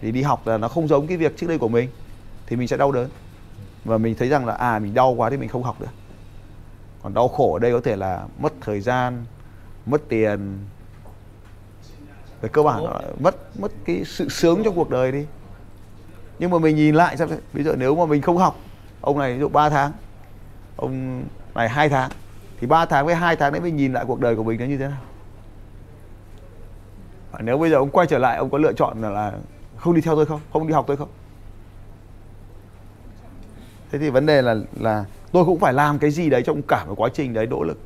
Thì 0.00 0.12
đi 0.12 0.22
học 0.22 0.46
là 0.46 0.58
nó 0.58 0.68
không 0.68 0.88
giống 0.88 1.06
cái 1.06 1.16
việc 1.16 1.36
trước 1.36 1.46
đây 1.46 1.58
của 1.58 1.68
mình 1.68 1.90
thì 2.46 2.56
mình 2.56 2.68
sẽ 2.68 2.76
đau 2.76 2.92
đớn. 2.92 3.08
Và 3.84 3.98
mình 3.98 4.14
thấy 4.18 4.28
rằng 4.28 4.46
là 4.46 4.52
à 4.52 4.78
mình 4.78 4.94
đau 4.94 5.12
quá 5.12 5.30
thì 5.30 5.36
mình 5.36 5.48
không 5.48 5.62
học 5.62 5.80
được. 5.80 5.90
Còn 7.02 7.14
đau 7.14 7.28
khổ 7.28 7.52
ở 7.52 7.58
đây 7.58 7.72
có 7.72 7.80
thể 7.84 7.96
là 7.96 8.24
mất 8.38 8.52
thời 8.60 8.80
gian 8.80 9.24
mất 9.86 10.02
tiền. 10.08 10.58
Về 12.40 12.48
cơ 12.52 12.62
bản 12.62 12.84
nó 12.84 12.90
là 12.90 13.00
mất 13.20 13.58
mất 13.58 13.72
cái 13.84 14.02
sự 14.04 14.28
sướng 14.28 14.64
trong 14.64 14.74
cuộc 14.74 14.90
đời 14.90 15.12
đi. 15.12 15.26
Nhưng 16.38 16.50
mà 16.50 16.58
mình 16.58 16.76
nhìn 16.76 16.94
lại 16.94 17.16
xem 17.16 17.28
ví 17.52 17.64
dụ 17.64 17.72
nếu 17.76 17.96
mà 17.96 18.06
mình 18.06 18.22
không 18.22 18.36
học 18.36 18.56
ông 19.00 19.18
này 19.18 19.34
ví 19.34 19.40
dụ 19.40 19.48
3 19.48 19.68
tháng 19.68 19.92
ông 20.76 21.24
này 21.56 21.68
2 21.68 21.88
tháng. 21.88 22.10
Thì 22.60 22.66
3 22.66 22.86
tháng 22.86 23.06
với 23.06 23.14
2 23.14 23.36
tháng 23.36 23.52
đấy 23.52 23.60
mình 23.60 23.76
nhìn 23.76 23.92
lại 23.92 24.04
cuộc 24.08 24.20
đời 24.20 24.36
của 24.36 24.44
mình 24.44 24.60
nó 24.60 24.66
như 24.66 24.78
thế 24.78 24.88
nào. 24.88 25.00
Và 27.30 27.38
nếu 27.42 27.58
bây 27.58 27.70
giờ 27.70 27.76
ông 27.76 27.90
quay 27.90 28.06
trở 28.06 28.18
lại 28.18 28.36
ông 28.36 28.50
có 28.50 28.58
lựa 28.58 28.72
chọn 28.72 29.02
là, 29.02 29.10
là 29.10 29.32
không 29.76 29.94
đi 29.94 30.00
theo 30.00 30.16
tôi 30.16 30.26
không? 30.26 30.40
Không 30.52 30.66
đi 30.66 30.72
học 30.72 30.84
tôi 30.88 30.96
không? 30.96 31.08
Thế 33.90 33.98
thì 33.98 34.10
vấn 34.10 34.26
đề 34.26 34.42
là 34.42 34.56
là 34.80 35.04
tôi 35.32 35.44
cũng 35.44 35.58
phải 35.58 35.72
làm 35.72 35.98
cái 35.98 36.10
gì 36.10 36.30
đấy 36.30 36.42
trong 36.46 36.62
cả 36.62 36.84
một 36.84 36.94
quá 36.96 37.08
trình 37.14 37.34
đấy 37.34 37.46
nỗ 37.46 37.62
lực. 37.62 37.78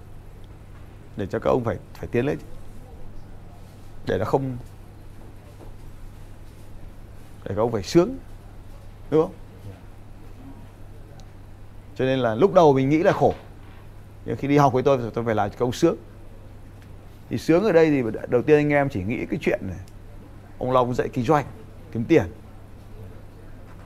Để 1.16 1.26
cho 1.26 1.38
các 1.38 1.50
ông 1.50 1.64
phải 1.64 1.76
phải 1.94 2.08
tiến 2.12 2.26
lên. 2.26 2.38
Để 4.06 4.18
nó 4.18 4.24
không 4.24 4.56
để 7.44 7.54
các 7.54 7.56
ông 7.56 7.72
phải 7.72 7.82
sướng. 7.82 8.16
Đúng 9.10 9.22
không? 9.22 9.32
Cho 11.96 12.04
nên 12.04 12.18
là 12.18 12.34
lúc 12.34 12.54
đầu 12.54 12.72
mình 12.72 12.88
nghĩ 12.88 13.02
là 13.02 13.12
khổ 13.12 13.34
nhưng 14.24 14.36
khi 14.36 14.48
đi 14.48 14.56
học 14.56 14.72
với 14.72 14.82
tôi 14.82 14.98
thì 14.98 15.04
tôi 15.14 15.24
phải 15.24 15.34
làm 15.34 15.50
câu 15.50 15.66
ông 15.66 15.72
sướng. 15.72 15.96
Thì 17.30 17.38
sướng 17.38 17.64
ở 17.64 17.72
đây 17.72 17.90
thì 17.90 18.02
đầu 18.28 18.42
tiên 18.42 18.56
anh 18.56 18.70
em 18.70 18.88
chỉ 18.88 19.02
nghĩ 19.02 19.26
cái 19.30 19.38
chuyện 19.42 19.60
này. 19.62 19.78
Ông 20.58 20.72
Long 20.72 20.94
dạy 20.94 21.08
kinh 21.08 21.24
doanh, 21.24 21.44
kiếm 21.92 22.04
tiền. 22.04 22.22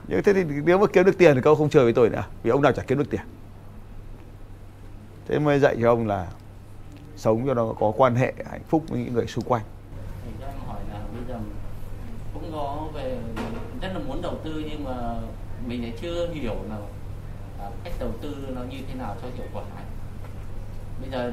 Nhưng 0.07 0.23
thế 0.23 0.33
thì 0.33 0.43
nếu 0.43 0.77
mà 0.77 0.87
kiếm 0.93 1.05
được 1.05 1.17
tiền 1.17 1.35
thì 1.35 1.41
các 1.41 1.49
ông 1.49 1.57
không 1.57 1.69
chơi 1.69 1.83
với 1.83 1.93
tôi 1.93 2.09
nữa, 2.09 2.23
vì 2.43 2.51
ông 2.51 2.61
nào 2.61 2.71
chả 2.71 2.83
kiếm 2.83 2.97
được 2.97 3.09
tiền. 3.09 3.21
Thế 5.27 5.39
mới 5.39 5.59
dạy 5.59 5.77
cho 5.81 5.89
ông 5.89 6.07
là 6.07 6.27
sống 7.15 7.43
cho 7.47 7.53
nó 7.53 7.73
có 7.79 7.93
quan 7.97 8.15
hệ 8.15 8.33
hạnh 8.51 8.63
phúc 8.67 8.83
với 8.87 8.99
những 8.99 9.13
người 9.13 9.27
xung 9.27 9.45
quanh. 9.45 9.63
Thì 10.25 10.31
cho 10.39 10.45
em 10.45 10.55
hỏi 10.67 10.79
là 10.91 10.99
bây 11.13 11.27
giờ 11.27 11.39
cũng 12.33 12.51
có 12.51 12.87
về, 12.93 13.17
rất 13.81 13.89
là 13.93 13.99
muốn 13.99 14.21
đầu 14.21 14.39
tư 14.43 14.63
nhưng 14.69 14.83
mà 14.83 15.15
mình 15.67 15.81
lại 15.81 15.93
chưa 16.01 16.27
hiểu 16.33 16.55
là 16.69 16.77
à, 17.59 17.69
cách 17.83 17.93
đầu 17.99 18.11
tư 18.21 18.35
nó 18.55 18.61
như 18.63 18.77
thế 18.87 18.95
nào 18.95 19.15
cho 19.21 19.27
hiệu 19.35 19.47
quả. 19.53 19.63
Bây 21.01 21.09
giờ 21.09 21.31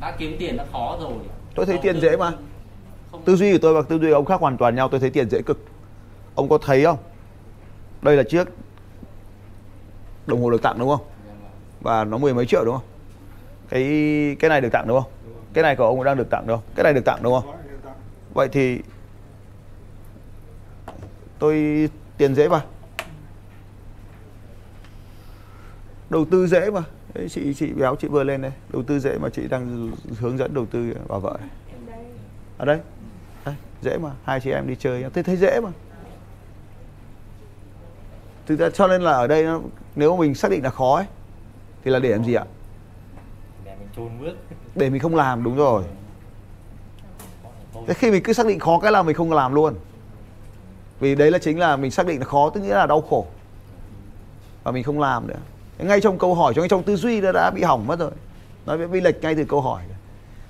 đã 0.00 0.16
kiếm 0.18 0.36
tiền 0.38 0.56
nó 0.56 0.64
khó 0.72 0.98
rồi. 1.00 1.12
Tôi 1.54 1.66
thấy 1.66 1.74
Đầu 1.74 1.82
tiền 1.82 2.00
dễ 2.00 2.16
mà. 2.16 2.32
Không, 3.10 3.22
tư 3.24 3.36
duy 3.36 3.52
của 3.52 3.58
tôi 3.62 3.74
và 3.74 3.82
tư 3.82 3.98
duy 3.98 4.08
của 4.08 4.14
ông 4.14 4.24
khác 4.24 4.40
hoàn 4.40 4.56
toàn 4.56 4.74
nhau 4.74 4.88
tôi 4.88 5.00
thấy 5.00 5.10
tiền 5.10 5.30
dễ 5.30 5.42
cực. 5.42 5.64
Ông 6.34 6.48
có 6.48 6.58
thấy 6.58 6.84
không? 6.84 6.98
Đây 8.02 8.16
là 8.16 8.22
chiếc 8.22 8.48
đồng 10.26 10.42
hồ 10.42 10.50
được 10.50 10.62
tặng 10.62 10.78
đúng 10.78 10.88
không? 10.88 11.06
Và 11.80 12.04
nó 12.04 12.18
mười 12.18 12.34
mấy 12.34 12.46
triệu 12.46 12.64
đúng 12.64 12.74
không? 12.74 12.86
Cái 13.68 13.82
cái 14.40 14.48
này 14.48 14.60
được 14.60 14.72
tặng 14.72 14.88
đúng 14.88 15.02
không? 15.02 15.12
Cái 15.52 15.62
này 15.62 15.76
của 15.76 15.84
ông 15.84 16.04
đang 16.04 16.16
được 16.16 16.30
tặng 16.30 16.46
đúng 16.46 16.56
không? 16.56 16.66
Cái 16.74 16.84
này 16.84 16.92
được 16.92 17.04
tặng 17.04 17.22
đúng 17.22 17.40
không? 17.40 17.56
Vậy 18.34 18.48
thì 18.52 18.80
tôi 21.38 21.88
tiền 22.16 22.34
dễ 22.34 22.48
mà. 22.48 22.60
Đầu 26.10 26.24
tư 26.30 26.46
dễ 26.46 26.70
mà 26.70 26.82
Đấy, 27.14 27.28
chị 27.28 27.54
chị 27.54 27.72
béo 27.72 27.96
chị 27.96 28.08
vừa 28.08 28.24
lên 28.24 28.42
đây. 28.42 28.52
Đầu 28.72 28.82
tư 28.82 28.98
dễ 28.98 29.18
mà 29.18 29.28
chị 29.28 29.48
đang 29.48 29.92
hướng 30.20 30.38
dẫn 30.38 30.54
đầu 30.54 30.66
tư 30.66 30.94
vào 31.08 31.20
vợ. 31.20 31.38
Ở 32.58 32.64
đây. 32.64 32.78
Đây 33.44 33.54
dễ 33.82 33.98
mà. 33.98 34.10
Hai 34.24 34.40
chị 34.40 34.50
em 34.50 34.68
đi 34.68 34.76
chơi 34.78 35.04
tôi 35.10 35.24
thấy 35.24 35.36
dễ 35.36 35.60
mà. 35.62 35.70
Thực 38.46 38.58
ra 38.58 38.70
cho 38.70 38.86
nên 38.86 39.02
là 39.02 39.12
ở 39.12 39.26
đây 39.26 39.44
nó, 39.44 39.60
nếu 39.96 40.16
mình 40.16 40.34
xác 40.34 40.50
định 40.50 40.64
là 40.64 40.70
khó 40.70 40.96
ấy 40.96 41.06
thì 41.84 41.90
là 41.90 41.98
để 41.98 42.08
làm 42.08 42.24
gì 42.24 42.34
ạ? 42.34 42.44
Để 43.64 43.76
mình 43.78 43.88
chôn 43.96 44.20
bước. 44.20 44.36
Để 44.74 44.90
mình 44.90 45.00
không 45.00 45.14
làm 45.14 45.44
đúng 45.44 45.56
rồi. 45.56 45.84
Thế 47.86 47.94
khi 47.94 48.10
mình 48.10 48.22
cứ 48.22 48.32
xác 48.32 48.46
định 48.46 48.58
khó 48.58 48.78
cái 48.78 48.92
là 48.92 49.02
mình 49.02 49.16
không 49.16 49.32
làm 49.32 49.54
luôn. 49.54 49.74
Vì 51.00 51.14
đấy 51.14 51.30
là 51.30 51.38
chính 51.38 51.58
là 51.58 51.76
mình 51.76 51.90
xác 51.90 52.06
định 52.06 52.18
là 52.18 52.26
khó 52.26 52.50
tức 52.50 52.60
nghĩa 52.60 52.74
là 52.74 52.86
đau 52.86 53.00
khổ. 53.00 53.26
Và 54.62 54.72
mình 54.72 54.84
không 54.84 55.00
làm 55.00 55.26
nữa 55.26 55.38
ngay 55.84 56.00
trong 56.00 56.18
câu 56.18 56.34
hỏi 56.34 56.54
trong 56.54 56.68
trong 56.68 56.82
tư 56.82 56.96
duy 56.96 57.20
nó 57.20 57.32
đã 57.32 57.50
bị 57.50 57.62
hỏng 57.62 57.86
mất 57.86 57.98
rồi. 57.98 58.10
Nó 58.66 58.76
bị, 58.76 58.86
bị 58.86 59.00
lệch 59.00 59.22
ngay 59.22 59.34
từ 59.34 59.44
câu 59.44 59.60
hỏi. 59.60 59.82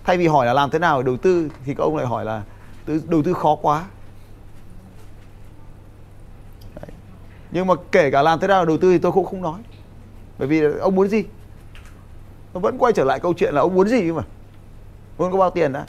Thay 0.04 0.16
vì 0.16 0.26
hỏi 0.26 0.46
là 0.46 0.52
làm 0.52 0.70
thế 0.70 0.78
nào 0.78 1.02
để 1.02 1.06
đầu 1.06 1.16
tư 1.16 1.48
thì 1.64 1.74
các 1.74 1.84
ông 1.84 1.96
lại 1.96 2.06
hỏi 2.06 2.24
là 2.24 2.42
đầu 2.86 3.22
tư 3.22 3.32
khó 3.32 3.56
quá. 3.62 3.84
Đấy. 6.74 6.90
nhưng 7.50 7.66
mà 7.66 7.74
kể 7.92 8.10
cả 8.10 8.22
làm 8.22 8.40
thế 8.40 8.46
nào 8.46 8.64
để 8.64 8.68
đầu 8.68 8.78
tư 8.78 8.92
thì 8.92 8.98
tôi 8.98 9.12
cũng 9.12 9.26
không 9.26 9.42
nói. 9.42 9.60
Bởi 10.38 10.48
vì 10.48 10.62
ông 10.62 10.94
muốn 10.94 11.08
gì? 11.08 11.24
Nó 12.54 12.60
vẫn 12.60 12.78
quay 12.78 12.92
trở 12.92 13.04
lại 13.04 13.20
câu 13.20 13.34
chuyện 13.34 13.54
là 13.54 13.60
ông 13.60 13.74
muốn 13.74 13.88
gì 13.88 14.12
mà. 14.12 14.22
Muốn 15.18 15.32
có 15.32 15.38
bao 15.38 15.50
tiền 15.50 15.72
đã 15.72 15.86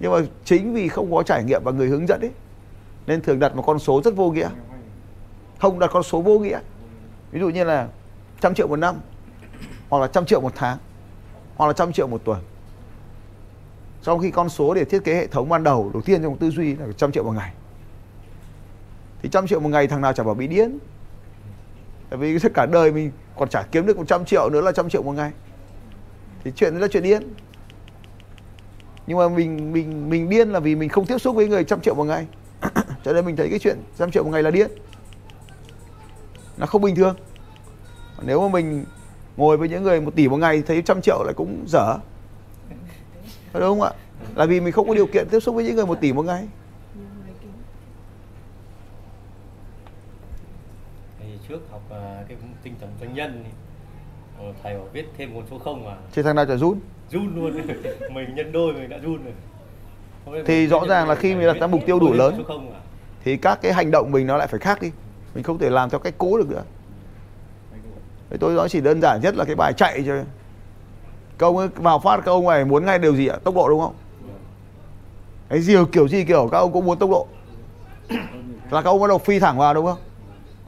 nhưng 0.00 0.12
mà 0.12 0.18
chính 0.44 0.74
vì 0.74 0.88
không 0.88 1.14
có 1.14 1.22
trải 1.22 1.44
nghiệm 1.44 1.62
và 1.64 1.72
người 1.72 1.88
hướng 1.88 2.06
dẫn 2.06 2.20
ấy 2.20 2.30
nên 3.06 3.20
thường 3.20 3.38
đặt 3.38 3.56
một 3.56 3.62
con 3.66 3.78
số 3.78 4.02
rất 4.04 4.16
vô 4.16 4.30
nghĩa. 4.30 4.48
Không 5.58 5.78
đặt 5.78 5.90
con 5.92 6.02
số 6.02 6.20
vô 6.20 6.38
nghĩa. 6.38 6.58
Ví 7.30 7.40
dụ 7.40 7.48
như 7.48 7.64
là 7.64 7.88
trăm 8.44 8.54
triệu 8.54 8.68
một 8.68 8.76
năm, 8.76 9.00
hoặc 9.88 9.98
là 9.98 10.06
trăm 10.06 10.26
triệu 10.26 10.40
một 10.40 10.52
tháng, 10.54 10.78
hoặc 11.56 11.66
là 11.66 11.72
trăm 11.72 11.92
triệu 11.92 12.06
một 12.06 12.24
tuần. 12.24 12.40
Trong 14.02 14.20
khi 14.20 14.30
con 14.30 14.48
số 14.48 14.74
để 14.74 14.84
thiết 14.84 15.04
kế 15.04 15.14
hệ 15.14 15.26
thống 15.26 15.48
ban 15.48 15.62
đầu 15.62 15.90
đầu 15.92 16.02
tiên 16.02 16.22
trong 16.22 16.38
tư 16.38 16.50
duy 16.50 16.76
là 16.76 16.86
trăm 16.96 17.12
triệu 17.12 17.24
một 17.24 17.32
ngày. 17.32 17.52
Thì 19.22 19.28
trăm 19.32 19.46
triệu 19.46 19.60
một 19.60 19.68
ngày 19.68 19.86
thằng 19.86 20.00
nào 20.00 20.12
chả 20.12 20.24
bảo 20.24 20.34
bị 20.34 20.46
điên. 20.46 20.78
Tại 22.10 22.18
vì 22.18 22.38
tất 22.38 22.54
cả 22.54 22.66
đời 22.66 22.92
mình 22.92 23.10
còn 23.36 23.48
chả 23.48 23.62
kiếm 23.62 23.86
được 23.86 23.96
100 23.96 24.24
triệu 24.24 24.50
nữa 24.50 24.60
là 24.60 24.72
trăm 24.72 24.88
triệu 24.88 25.02
một 25.02 25.12
ngày. 25.12 25.30
Thì 26.44 26.52
chuyện 26.56 26.74
đó 26.74 26.80
là 26.80 26.88
chuyện 26.88 27.02
điên. 27.02 27.34
Nhưng 29.06 29.18
mà 29.18 29.28
mình 29.28 29.72
mình 29.72 30.10
mình 30.10 30.28
điên 30.28 30.48
là 30.48 30.60
vì 30.60 30.74
mình 30.74 30.88
không 30.88 31.06
tiếp 31.06 31.18
xúc 31.18 31.36
với 31.36 31.48
người 31.48 31.64
trăm 31.64 31.80
triệu 31.80 31.94
một 31.94 32.04
ngày. 32.04 32.26
Cho 33.04 33.12
nên 33.12 33.26
mình 33.26 33.36
thấy 33.36 33.48
cái 33.50 33.58
chuyện 33.58 33.78
trăm 33.98 34.10
triệu 34.10 34.24
một 34.24 34.30
ngày 34.30 34.42
là 34.42 34.50
điên. 34.50 34.70
Nó 36.56 36.66
không 36.66 36.82
bình 36.82 36.96
thường 36.96 37.16
nếu 38.26 38.40
mà 38.40 38.48
mình 38.52 38.84
ngồi 39.36 39.56
với 39.56 39.68
những 39.68 39.82
người 39.82 40.00
một 40.00 40.14
tỷ 40.14 40.28
một 40.28 40.36
ngày 40.36 40.62
thấy 40.66 40.82
trăm 40.82 41.00
triệu 41.02 41.22
lại 41.24 41.34
cũng 41.36 41.64
dở. 41.66 41.96
Đúng 43.52 43.62
không 43.62 43.82
ạ? 43.82 43.90
Là 44.34 44.46
vì 44.46 44.60
mình 44.60 44.72
không 44.72 44.88
có 44.88 44.94
điều 44.94 45.06
kiện 45.06 45.28
tiếp 45.30 45.40
xúc 45.40 45.54
với 45.54 45.64
những 45.64 45.76
người 45.76 45.86
một 45.86 46.00
tỷ 46.00 46.12
một 46.12 46.22
ngày. 46.22 46.48
Thì 51.20 51.26
trước 51.48 51.58
học 51.70 51.82
à, 51.90 52.24
cái 52.28 52.36
tinh 52.62 52.74
thần 52.80 52.90
doanh 53.00 53.14
nhân 53.14 53.44
ờ, 54.38 54.52
thầy 54.62 54.74
bảo 54.74 54.88
viết 54.92 55.06
thêm 55.18 55.34
con 55.34 55.44
số 55.50 55.58
không 55.58 55.84
mà. 55.84 55.96
Thì 56.14 56.22
thằng 56.22 56.36
nào 56.36 56.46
chả 56.46 56.56
run. 56.56 56.80
Run 57.10 57.36
luôn. 57.36 57.52
Mình 58.14 58.34
nhân 58.34 58.52
đôi 58.52 58.72
mình 58.72 58.88
đã 58.88 58.98
run 58.98 59.18
rồi. 59.24 60.42
Thì 60.46 60.66
rõ 60.66 60.80
ràng 60.88 61.08
là 61.08 61.14
khi 61.14 61.34
mình 61.34 61.46
đặt 61.46 61.56
ra 61.60 61.66
mục 61.66 61.80
tiêu 61.86 62.00
đủ 62.00 62.12
lớn. 62.12 62.44
thì 63.24 63.36
các 63.36 63.58
cái 63.62 63.72
hành 63.72 63.90
động 63.90 64.12
mình 64.12 64.26
nó 64.26 64.36
lại 64.36 64.46
phải 64.46 64.60
khác 64.60 64.82
đi. 64.82 64.90
Mình 65.34 65.44
không 65.44 65.58
thể 65.58 65.70
làm 65.70 65.90
theo 65.90 65.98
cách 65.98 66.14
cố 66.18 66.38
được 66.38 66.50
nữa 66.50 66.62
tôi 68.40 68.54
nói 68.54 68.68
chỉ 68.68 68.80
đơn 68.80 69.00
giản 69.00 69.20
nhất 69.20 69.36
là 69.36 69.44
cái 69.44 69.54
bài 69.54 69.72
chạy 69.72 70.04
cho 70.06 70.14
các 71.38 71.46
ông 71.46 71.56
ấy 71.56 71.68
vào 71.68 71.98
phát, 71.98 72.16
các 72.16 72.32
ông 72.32 72.48
này 72.48 72.64
muốn 72.64 72.86
ngay 72.86 72.98
điều 72.98 73.16
gì 73.16 73.26
ạ? 73.26 73.36
Tốc 73.44 73.54
độ 73.54 73.68
đúng 73.68 73.80
không? 73.80 73.94
Cái 75.48 75.60
gì, 75.60 75.74
kiểu 75.92 76.08
gì, 76.08 76.24
kiểu, 76.24 76.48
các 76.52 76.58
ông 76.58 76.72
cũng 76.72 76.86
muốn 76.86 76.98
tốc 76.98 77.10
độ. 77.10 77.26
Là 78.70 78.82
các 78.82 78.84
ông 78.84 79.00
bắt 79.00 79.08
đầu 79.08 79.18
phi 79.18 79.38
thẳng 79.38 79.58
vào 79.58 79.74
đúng 79.74 79.86
không? 79.86 79.98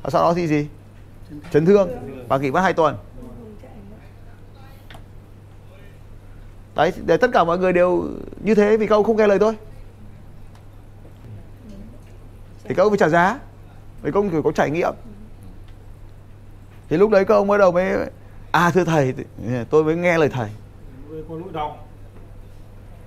Và 0.03 0.11
sau 0.11 0.23
đó 0.23 0.35
thì 0.35 0.47
gì? 0.47 0.69
Chấn 1.53 1.67
thương. 1.67 1.89
Và 2.29 2.39
nghỉ 2.39 2.51
mất 2.51 2.61
hai 2.61 2.73
tuần. 2.73 2.97
Đấy, 6.75 6.93
để 7.07 7.17
tất 7.17 7.31
cả 7.33 7.45
mọi 7.45 7.59
người 7.59 7.73
đều 7.73 8.05
như 8.45 8.55
thế 8.55 8.77
vì 8.77 8.87
các 8.87 8.95
ông 8.95 9.05
không 9.05 9.17
nghe 9.17 9.27
lời 9.27 9.39
tôi. 9.39 9.57
Thì 12.65 12.75
các 12.75 12.83
ông 12.83 12.91
phải 12.91 12.99
trả 12.99 13.09
giá. 13.09 13.39
Vì 14.03 14.11
các 14.13 14.21
ông 14.21 14.31
phải 14.31 14.43
có 14.45 14.53
trải 14.53 14.71
nghiệm 14.71 14.95
thì 16.89 16.97
lúc 16.97 17.11
đấy 17.11 17.25
các 17.25 17.35
ông 17.35 17.49
bắt 17.49 17.59
đầu 17.59 17.73
mới 17.73 18.09
à 18.51 18.71
thưa 18.71 18.85
thầy 18.85 19.15
tôi 19.71 19.85
mới 19.85 19.97
nghe 19.97 20.19
lời 20.19 20.29
thầy. 20.29 20.49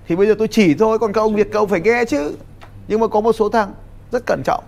Thì 0.06 0.16
bây 0.16 0.26
giờ 0.26 0.34
tôi 0.38 0.48
chỉ 0.48 0.74
thôi 0.74 0.98
còn 0.98 1.12
các 1.12 1.20
ông 1.20 1.34
việc 1.34 1.52
các 1.52 1.58
ông 1.58 1.68
phải 1.68 1.80
nghe 1.80 2.04
chứ. 2.04 2.36
Nhưng 2.88 3.00
mà 3.00 3.06
có 3.06 3.20
một 3.20 3.32
số 3.32 3.48
thằng 3.48 3.72
rất 4.12 4.22
cẩn 4.26 4.42
trọng. 4.44 4.64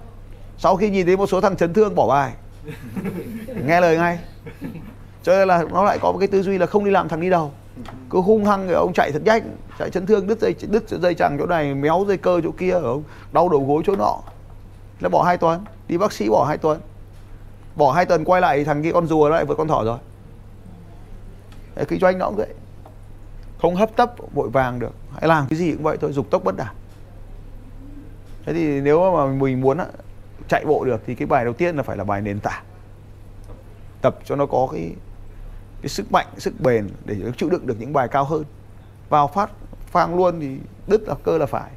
Sau 0.59 0.77
khi 0.77 0.91
nhìn 0.91 1.07
thấy 1.07 1.17
một 1.17 1.27
số 1.27 1.41
thằng 1.41 1.57
chấn 1.57 1.73
thương 1.73 1.95
bỏ 1.95 2.09
bài. 2.09 2.33
Nghe 3.67 3.81
lời 3.81 3.97
ngay. 3.97 4.19
Cho 5.23 5.33
nên 5.33 5.49
là 5.49 5.65
nó 5.73 5.85
lại 5.85 5.99
có 6.03 6.13
một 6.13 6.19
cái 6.19 6.29
tư 6.29 6.43
duy 6.43 6.59
là 6.59 6.67
không 6.67 6.85
đi 6.85 6.91
làm 6.91 7.09
thằng 7.09 7.21
đi 7.21 7.31
đầu. 7.31 7.53
Cứ 8.11 8.21
hung 8.21 8.45
hăng 8.45 8.67
rồi 8.67 8.77
ông 8.77 8.93
chạy 8.93 9.13
thật 9.13 9.23
nhanh 9.25 9.57
chạy 9.79 9.91
chấn 9.91 10.07
thương 10.07 10.27
đứt 10.27 10.41
dây 10.41 10.55
đứt 10.69 10.89
dây 10.89 11.15
chằng 11.15 11.37
chỗ 11.39 11.47
này 11.47 11.75
méo 11.75 12.05
dây 12.09 12.17
cơ 12.17 12.41
chỗ 12.45 12.51
kia 12.51 12.71
ông 12.71 13.03
đau 13.33 13.49
đầu 13.49 13.65
gối 13.69 13.83
chỗ 13.87 13.97
nọ. 13.97 14.19
Là 15.01 15.09
bỏ 15.09 15.23
hai 15.23 15.39
tuần 15.39 15.65
đi 15.89 15.99
bác 15.99 16.13
sĩ 16.13 16.29
bỏ 16.29 16.45
hai 16.45 16.59
tuần 16.59 16.81
bỏ 17.77 17.93
hai 17.93 18.07
tuần 18.07 18.25
quay 18.25 18.41
lại 18.41 18.65
thằng 18.65 18.83
kia 18.83 18.93
con 18.93 19.07
rùa 19.07 19.29
nó 19.29 19.35
lại 19.35 19.45
vượt 19.45 19.55
con 19.59 19.69
thỏ 19.69 19.85
rồi. 19.85 19.99
Đấy, 21.75 21.85
kinh 21.89 22.01
doanh 22.01 22.19
nó 22.19 22.27
cũng 22.27 22.37
vậy 22.37 22.55
không 23.61 23.77
hấp 23.77 23.97
tấp 23.97 24.15
vội 24.35 24.51
vàng 24.51 24.79
được. 24.79 24.93
Hãy 25.13 25.29
làm 25.29 25.47
cái 25.51 25.59
gì 25.59 25.73
cũng 25.73 25.83
vậy 25.83 25.97
thôi 26.01 26.13
dục 26.13 26.31
tốc 26.31 26.45
bất 26.45 26.57
đạt 26.57 26.75
thế 28.45 28.53
thì 28.53 28.81
nếu 28.81 29.17
mà 29.17 29.27
mình 29.27 29.61
muốn 29.61 29.79
chạy 30.49 30.65
bộ 30.65 30.85
được 30.85 31.03
thì 31.07 31.15
cái 31.15 31.27
bài 31.27 31.45
đầu 31.45 31.55
tiên 31.55 31.77
là 31.77 31.83
phải 31.83 31.97
là 31.97 32.05
bài 32.05 32.21
nền 32.21 32.41
tảng. 32.41 32.65
Tập 34.03 34.19
cho 34.25 34.37
nó 34.37 34.47
có 34.47 34.69
cái 34.73 34.95
cái 35.83 35.89
sức 35.89 36.13
mạnh 36.13 36.27
sức 36.39 36.55
bền 36.61 36.89
để 37.05 37.15
nó 37.15 37.31
chịu 37.37 37.51
đựng 37.51 37.67
được 37.67 37.77
những 37.79 37.93
bài 37.93 38.09
cao 38.09 38.25
hơn. 38.25 38.45
Vào 39.09 39.29
phát 39.29 39.51
phang 39.87 40.17
luôn 40.17 40.41
thì 40.41 40.59
đứt 40.87 41.03
là 41.09 41.15
cơ 41.25 41.39
là 41.39 41.47
phải. 41.47 41.71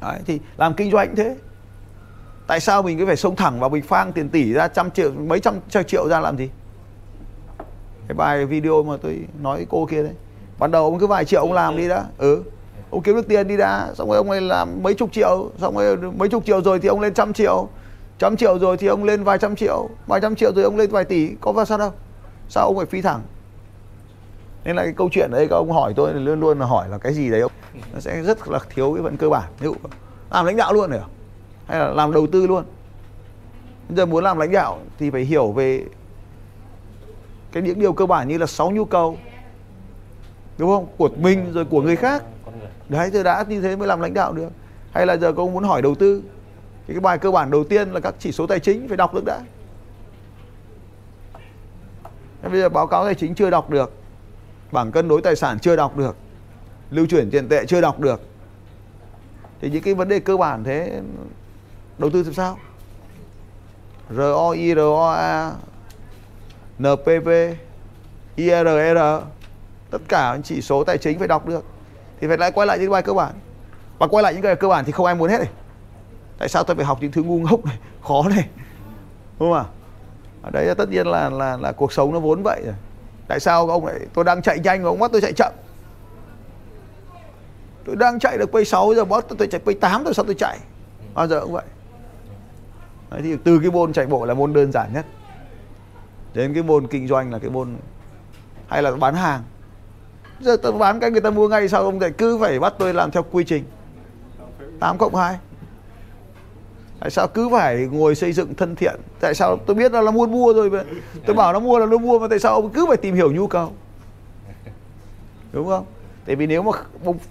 Đấy, 0.00 0.20
thì 0.26 0.40
làm 0.56 0.74
kinh 0.74 0.90
doanh 0.90 1.16
thế 1.16 1.36
tại 2.46 2.60
sao 2.60 2.82
mình 2.82 2.98
cứ 2.98 3.06
phải 3.06 3.16
xông 3.16 3.36
thẳng 3.36 3.60
vào 3.60 3.70
mình 3.70 3.82
phang 3.82 4.12
tiền 4.12 4.28
tỷ 4.28 4.52
ra 4.52 4.68
trăm 4.68 4.90
triệu, 4.90 5.10
mấy 5.12 5.40
trăm 5.40 5.84
triệu 5.86 6.08
ra 6.08 6.20
làm 6.20 6.38
gì? 6.38 6.50
Cái 8.08 8.14
bài 8.14 8.46
video 8.46 8.82
mà 8.82 8.96
tôi 9.02 9.20
nói 9.40 9.66
cô 9.70 9.86
kia 9.90 10.02
đấy. 10.02 10.12
Ban 10.58 10.70
đầu 10.70 10.84
ông 10.84 10.98
cứ 10.98 11.06
vài 11.06 11.24
triệu 11.24 11.40
ông 11.40 11.52
làm 11.52 11.76
đi 11.76 11.88
đã. 11.88 12.04
Ừ. 12.18 12.42
Ông 12.90 13.02
kiếm 13.02 13.16
được 13.16 13.28
tiền 13.28 13.48
đi 13.48 13.56
đã. 13.56 13.88
Xong 13.94 14.08
rồi 14.08 14.16
ông 14.16 14.30
ấy 14.30 14.40
làm 14.40 14.82
mấy 14.82 14.94
chục 14.94 15.12
triệu. 15.12 15.50
Xong 15.58 15.76
rồi 15.76 15.96
mấy 15.96 16.28
chục 16.28 16.44
triệu 16.44 16.62
rồi 16.62 16.78
thì 16.78 16.88
ông 16.88 17.00
lên 17.00 17.14
trăm 17.14 17.32
triệu. 17.32 17.68
Trăm 18.18 18.36
triệu 18.36 18.58
rồi 18.58 18.76
thì 18.76 18.86
ông 18.86 19.04
lên 19.04 19.24
vài 19.24 19.38
trăm 19.38 19.56
triệu. 19.56 19.88
Vài 20.06 20.20
trăm 20.20 20.36
triệu 20.36 20.52
rồi 20.54 20.64
ông 20.64 20.76
lên 20.76 20.90
vài 20.90 21.04
tỷ. 21.04 21.30
Có 21.40 21.52
vào 21.52 21.64
sao 21.64 21.78
đâu? 21.78 21.92
Sao 22.48 22.66
ông 22.66 22.76
phải 22.76 22.86
phi 22.86 23.02
thẳng? 23.02 23.20
Nên 24.64 24.76
là 24.76 24.82
cái 24.82 24.92
câu 24.96 25.08
chuyện 25.12 25.30
đấy 25.32 25.46
các 25.50 25.56
ông 25.56 25.72
hỏi 25.72 25.92
tôi 25.96 26.14
luôn 26.14 26.40
luôn 26.40 26.58
là 26.58 26.66
hỏi 26.66 26.88
là 26.88 26.98
cái 26.98 27.14
gì 27.14 27.30
đấy 27.30 27.40
ông? 27.40 27.52
Nó 27.94 28.00
sẽ 28.00 28.22
rất 28.22 28.48
là 28.48 28.58
thiếu 28.74 28.92
cái 28.94 29.02
vận 29.02 29.16
cơ 29.16 29.28
bản. 29.28 29.50
Ví 29.58 29.64
dụ, 29.64 29.74
làm 30.30 30.46
lãnh 30.46 30.56
đạo 30.56 30.72
luôn 30.72 30.90
rồi 30.90 30.98
à? 30.98 31.06
Hay 31.66 31.78
là 31.78 31.88
làm 31.88 32.12
đầu 32.12 32.26
tư 32.26 32.46
luôn. 32.46 32.64
Bây 33.88 33.96
giờ 33.96 34.06
muốn 34.06 34.24
làm 34.24 34.38
lãnh 34.38 34.52
đạo 34.52 34.78
thì 34.98 35.10
phải 35.10 35.22
hiểu 35.22 35.52
về 35.52 35.84
cái 37.52 37.62
những 37.62 37.78
điều 37.78 37.92
cơ 37.92 38.06
bản 38.06 38.28
như 38.28 38.38
là 38.38 38.46
sáu 38.46 38.70
nhu 38.70 38.84
cầu 38.84 39.18
đúng 40.58 40.70
không? 40.70 40.86
Của 40.96 41.08
mình 41.08 41.52
rồi 41.52 41.64
của 41.64 41.82
người 41.82 41.96
khác. 41.96 42.22
Đấy 42.88 43.10
thì 43.12 43.22
đã 43.22 43.44
như 43.48 43.60
thế 43.60 43.76
mới 43.76 43.88
làm 43.88 44.00
lãnh 44.00 44.14
đạo 44.14 44.32
được. 44.32 44.48
Hay 44.92 45.06
là 45.06 45.16
giờ 45.16 45.32
cô 45.36 45.48
muốn 45.48 45.64
hỏi 45.64 45.82
đầu 45.82 45.94
tư 45.94 46.22
thì 46.86 46.94
cái 46.94 47.00
bài 47.00 47.18
cơ 47.18 47.30
bản 47.30 47.50
đầu 47.50 47.64
tiên 47.64 47.92
là 47.92 48.00
các 48.00 48.14
chỉ 48.18 48.32
số 48.32 48.46
tài 48.46 48.60
chính 48.60 48.88
phải 48.88 48.96
đọc 48.96 49.14
được 49.14 49.24
đã. 49.24 49.40
Bây 52.42 52.60
giờ 52.60 52.68
báo 52.68 52.86
cáo 52.86 53.04
tài 53.04 53.14
chính 53.14 53.34
chưa 53.34 53.50
đọc 53.50 53.70
được 53.70 53.92
bảng 54.72 54.92
cân 54.92 55.08
đối 55.08 55.22
tài 55.22 55.36
sản 55.36 55.58
chưa 55.58 55.76
đọc 55.76 55.96
được 55.96 56.16
lưu 56.90 57.06
chuyển 57.06 57.30
tiền 57.30 57.48
tệ 57.48 57.66
chưa 57.66 57.80
đọc 57.80 58.00
được. 58.00 58.20
Thì 59.60 59.70
những 59.70 59.82
cái 59.82 59.94
vấn 59.94 60.08
đề 60.08 60.20
cơ 60.20 60.36
bản 60.36 60.64
thế 60.64 61.00
đầu 61.98 62.10
tư 62.10 62.22
làm 62.22 62.34
sao? 62.34 62.58
ROI, 64.10 64.74
ROA, 64.74 65.52
NPV, 66.78 67.28
IRR 68.36 68.98
tất 69.90 70.02
cả 70.08 70.38
chỉ 70.44 70.60
số 70.60 70.84
tài 70.84 70.98
chính 70.98 71.18
phải 71.18 71.28
đọc 71.28 71.46
được. 71.46 71.64
Thì 72.20 72.28
phải 72.28 72.38
lại 72.38 72.50
quay 72.50 72.66
lại 72.66 72.78
những 72.78 72.90
bài 72.90 73.02
cơ 73.02 73.12
bản. 73.12 73.34
Và 73.98 74.06
quay 74.06 74.22
lại 74.22 74.32
những 74.32 74.42
cái 74.42 74.56
cơ 74.56 74.68
bản 74.68 74.84
thì 74.84 74.92
không 74.92 75.06
ai 75.06 75.14
muốn 75.14 75.30
hết 75.30 75.38
này. 75.38 75.50
Tại 76.38 76.48
sao 76.48 76.64
tôi 76.64 76.76
phải 76.76 76.84
học 76.84 76.98
những 77.00 77.12
thứ 77.12 77.22
ngu 77.22 77.38
ngốc 77.38 77.64
này? 77.64 77.78
Khó 78.02 78.22
này. 78.28 78.48
Đúng 79.38 79.52
không 79.52 79.52
ạ? 79.52 79.64
Ở 80.42 80.64
là 80.64 80.74
tất 80.74 80.88
nhiên 80.88 81.06
là 81.06 81.30
là 81.30 81.56
là 81.56 81.72
cuộc 81.72 81.92
sống 81.92 82.12
nó 82.12 82.20
vốn 82.20 82.42
vậy 82.42 82.62
rồi. 82.64 82.74
Tại 83.28 83.40
sao 83.40 83.68
ông 83.68 83.86
lại 83.86 83.96
tôi 84.14 84.24
đang 84.24 84.42
chạy 84.42 84.58
nhanh 84.58 84.82
mà 84.82 84.88
ông 84.88 84.98
bắt 84.98 85.12
tôi 85.12 85.20
chạy 85.20 85.32
chậm? 85.32 85.52
Tôi 87.84 87.96
đang 87.96 88.18
chạy 88.18 88.38
được 88.38 88.52
quay 88.52 88.64
6 88.64 88.94
giờ 88.94 89.04
bắt 89.04 89.24
tôi 89.38 89.48
chạy 89.48 89.60
quay 89.64 89.74
8 89.74 90.04
rồi 90.04 90.14
sao 90.14 90.24
tôi 90.24 90.34
chạy. 90.34 90.58
Bao 91.14 91.26
giờ 91.26 91.40
cũng 91.40 91.52
vậy 91.52 91.64
đấy, 93.14 93.22
thì 93.22 93.36
từ 93.44 93.58
cái 93.58 93.70
môn 93.70 93.92
chạy 93.92 94.06
bộ 94.06 94.24
là 94.24 94.34
môn 94.34 94.52
đơn 94.52 94.72
giản 94.72 94.92
nhất. 94.92 95.06
Đến 96.34 96.54
cái 96.54 96.62
môn 96.62 96.86
kinh 96.86 97.08
doanh 97.08 97.32
là 97.32 97.38
cái 97.38 97.50
môn 97.50 97.76
hay 98.68 98.82
là 98.82 98.90
bán 98.90 99.14
hàng. 99.14 99.42
Giờ 100.40 100.56
tôi 100.62 100.72
bán 100.72 101.00
cái 101.00 101.10
người 101.10 101.20
ta 101.20 101.30
mua 101.30 101.48
ngay 101.48 101.68
sao 101.68 101.82
ông 101.82 102.00
lại 102.00 102.10
cứ 102.10 102.38
phải 102.38 102.60
bắt 102.60 102.74
tôi 102.78 102.94
làm 102.94 103.10
theo 103.10 103.24
quy 103.32 103.44
trình? 103.44 103.64
8 104.80 104.98
cộng 104.98 105.14
2 105.14 105.38
tại 107.00 107.10
sao 107.10 107.28
cứ 107.28 107.48
phải 107.48 107.88
ngồi 107.92 108.14
xây 108.14 108.32
dựng 108.32 108.54
thân 108.54 108.76
thiện? 108.76 109.00
Tại 109.20 109.34
sao 109.34 109.56
tôi 109.66 109.74
biết 109.74 109.92
là 109.92 110.02
nó 110.02 110.10
muốn 110.10 110.32
mua 110.32 110.52
rồi 110.52 110.70
mà. 110.70 110.82
Tôi 111.26 111.36
bảo 111.36 111.52
nó 111.52 111.60
mua 111.60 111.78
là 111.78 111.86
nó 111.86 111.98
mua 111.98 112.18
mà 112.18 112.28
tại 112.28 112.38
sao 112.38 112.54
ông 112.54 112.70
cứ 112.70 112.86
phải 112.88 112.96
tìm 112.96 113.14
hiểu 113.14 113.32
nhu 113.32 113.46
cầu? 113.46 113.72
Đúng 115.52 115.68
không? 115.68 115.84
Tại 116.26 116.36
vì 116.36 116.46
nếu 116.46 116.62
mà 116.62 116.72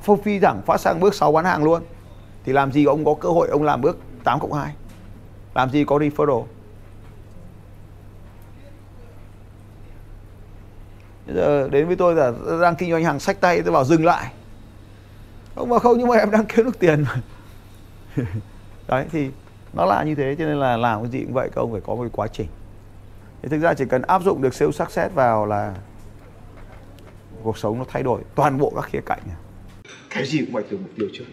ông 0.05 0.17
phi 0.23 0.39
thẳng 0.39 0.61
phát 0.65 0.77
sang 0.77 0.99
bước 0.99 1.13
6 1.13 1.31
bán 1.31 1.45
hàng 1.45 1.63
luôn 1.63 1.83
thì 2.45 2.53
làm 2.53 2.71
gì 2.71 2.85
ông 2.85 3.05
có 3.05 3.13
cơ 3.13 3.29
hội 3.29 3.47
ông 3.47 3.63
làm 3.63 3.81
bước 3.81 3.97
8 4.23 4.39
cộng 4.39 4.53
2 4.53 4.75
làm 5.53 5.69
gì 5.69 5.85
có 5.85 5.97
referral? 5.97 6.45
Bây 11.25 11.35
giờ 11.35 11.69
đến 11.71 11.87
với 11.87 11.95
tôi 11.95 12.15
là 12.15 12.31
đang 12.61 12.75
kinh 12.75 12.91
doanh 12.91 13.03
hàng 13.03 13.19
sách 13.19 13.41
tay, 13.41 13.61
tôi 13.61 13.71
bảo 13.71 13.85
dừng 13.85 14.05
lại. 14.05 14.31
Không 15.55 15.69
mà 15.69 15.79
không, 15.79 15.97
nhưng 15.97 16.07
mà 16.07 16.17
em 16.17 16.31
đang 16.31 16.45
kiếm 16.45 16.65
được 16.65 16.79
tiền 16.79 17.03
mà. 17.03 17.21
Đấy, 18.87 19.05
thì 19.11 19.29
nó 19.73 19.85
là 19.85 20.03
như 20.03 20.15
thế, 20.15 20.35
cho 20.39 20.45
nên 20.45 20.57
là 20.57 20.77
làm 20.77 21.01
cái 21.01 21.11
gì 21.11 21.23
cũng 21.23 21.33
vậy, 21.33 21.49
các 21.55 21.61
ông 21.61 21.71
phải 21.71 21.81
có 21.81 21.95
một 21.95 22.01
cái 22.01 22.11
quá 22.13 22.27
trình. 22.27 22.47
Thì 23.41 23.49
thực 23.49 23.59
ra 23.59 23.73
chỉ 23.73 23.85
cần 23.89 24.01
áp 24.01 24.21
dụng 24.23 24.41
được 24.41 24.53
sales 24.53 24.75
success 24.75 25.15
vào 25.15 25.45
là 25.45 25.75
cuộc 27.43 27.57
sống 27.57 27.79
nó 27.79 27.85
thay 27.87 28.03
đổi 28.03 28.21
toàn 28.35 28.57
bộ 28.57 28.73
các 28.75 28.85
khía 28.85 29.01
cạnh 29.05 29.19
cái 30.13 30.25
gì 30.25 30.39
cũng 30.39 30.53
phải 30.53 30.63
từ 30.69 30.77
mục 30.77 30.89
tiêu 30.97 31.07
trước 31.13 31.23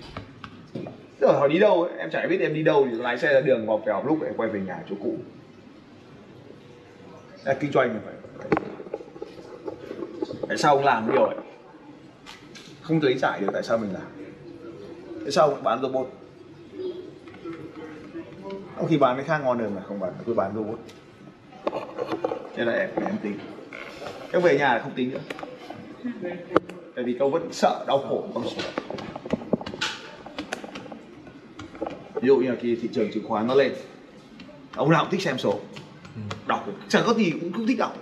rồi 1.20 1.34
hỏi 1.34 1.48
đi 1.48 1.58
đâu 1.58 1.82
ấy, 1.82 1.98
em 1.98 2.10
chả 2.10 2.26
biết 2.26 2.40
em 2.40 2.54
đi 2.54 2.62
đâu 2.62 2.86
thì 2.90 2.96
lái 2.96 3.18
xe 3.18 3.32
ra 3.34 3.40
đường 3.40 3.66
vòng 3.66 3.84
vèo 3.84 4.02
lúc 4.06 4.24
em 4.24 4.34
quay 4.36 4.48
về 4.48 4.60
nhà 4.60 4.82
chỗ 4.90 4.94
cũ. 5.02 5.14
Là 7.44 7.54
kinh 7.54 7.72
doanh 7.72 7.88
là 7.88 8.00
phải 8.04 8.14
tại 10.48 10.56
sao 10.56 10.76
ông 10.76 10.84
làm 10.84 11.12
điều 11.12 11.24
ấy? 11.24 11.36
Không 12.82 13.00
lấy 13.02 13.14
giải 13.18 13.40
được 13.40 13.48
tại 13.52 13.62
sao 13.62 13.78
mình 13.78 13.92
làm. 13.92 14.02
Tại 15.22 15.30
sao 15.30 15.48
ông 15.48 15.62
bán 15.62 15.82
robot? 15.82 16.06
Ông 18.76 18.86
khi 18.88 18.98
bán 18.98 19.16
cái 19.16 19.24
khác 19.24 19.40
ngon 19.44 19.58
hơn 19.58 19.76
là 19.76 19.82
không 19.82 20.00
bán 20.00 20.12
tôi 20.26 20.34
bán 20.34 20.52
robot. 20.54 20.78
Thế 22.54 22.64
là 22.64 22.72
em 22.72 22.90
em 23.06 23.16
tính. 23.22 23.38
Em 24.32 24.42
về 24.42 24.58
nhà 24.58 24.74
là 24.74 24.78
không 24.78 24.92
tính 24.96 25.10
nữa. 25.10 25.20
Tại 26.94 27.04
vì 27.04 27.16
tôi 27.18 27.30
vẫn 27.30 27.48
sợ 27.52 27.84
đau 27.86 27.98
khổ 27.98 28.24
con 28.34 28.44
số 28.44 28.62
ví 32.20 32.26
dụ 32.26 32.36
như 32.36 32.50
là 32.50 32.56
khi 32.60 32.76
thị 32.82 32.88
trường 32.94 33.12
chứng 33.12 33.24
khoán 33.24 33.46
nó 33.46 33.54
lên 33.54 33.72
ông 34.76 34.90
nào 34.90 35.04
cũng 35.04 35.10
thích 35.10 35.22
xem 35.22 35.38
số 35.38 35.60
đọc. 36.46 36.68
Chẳng 36.88 37.02
có 37.06 37.14
gì 37.14 37.30
cũng 37.30 37.52
không 37.52 37.66
thích 37.66 37.78
đọc. 37.78 37.96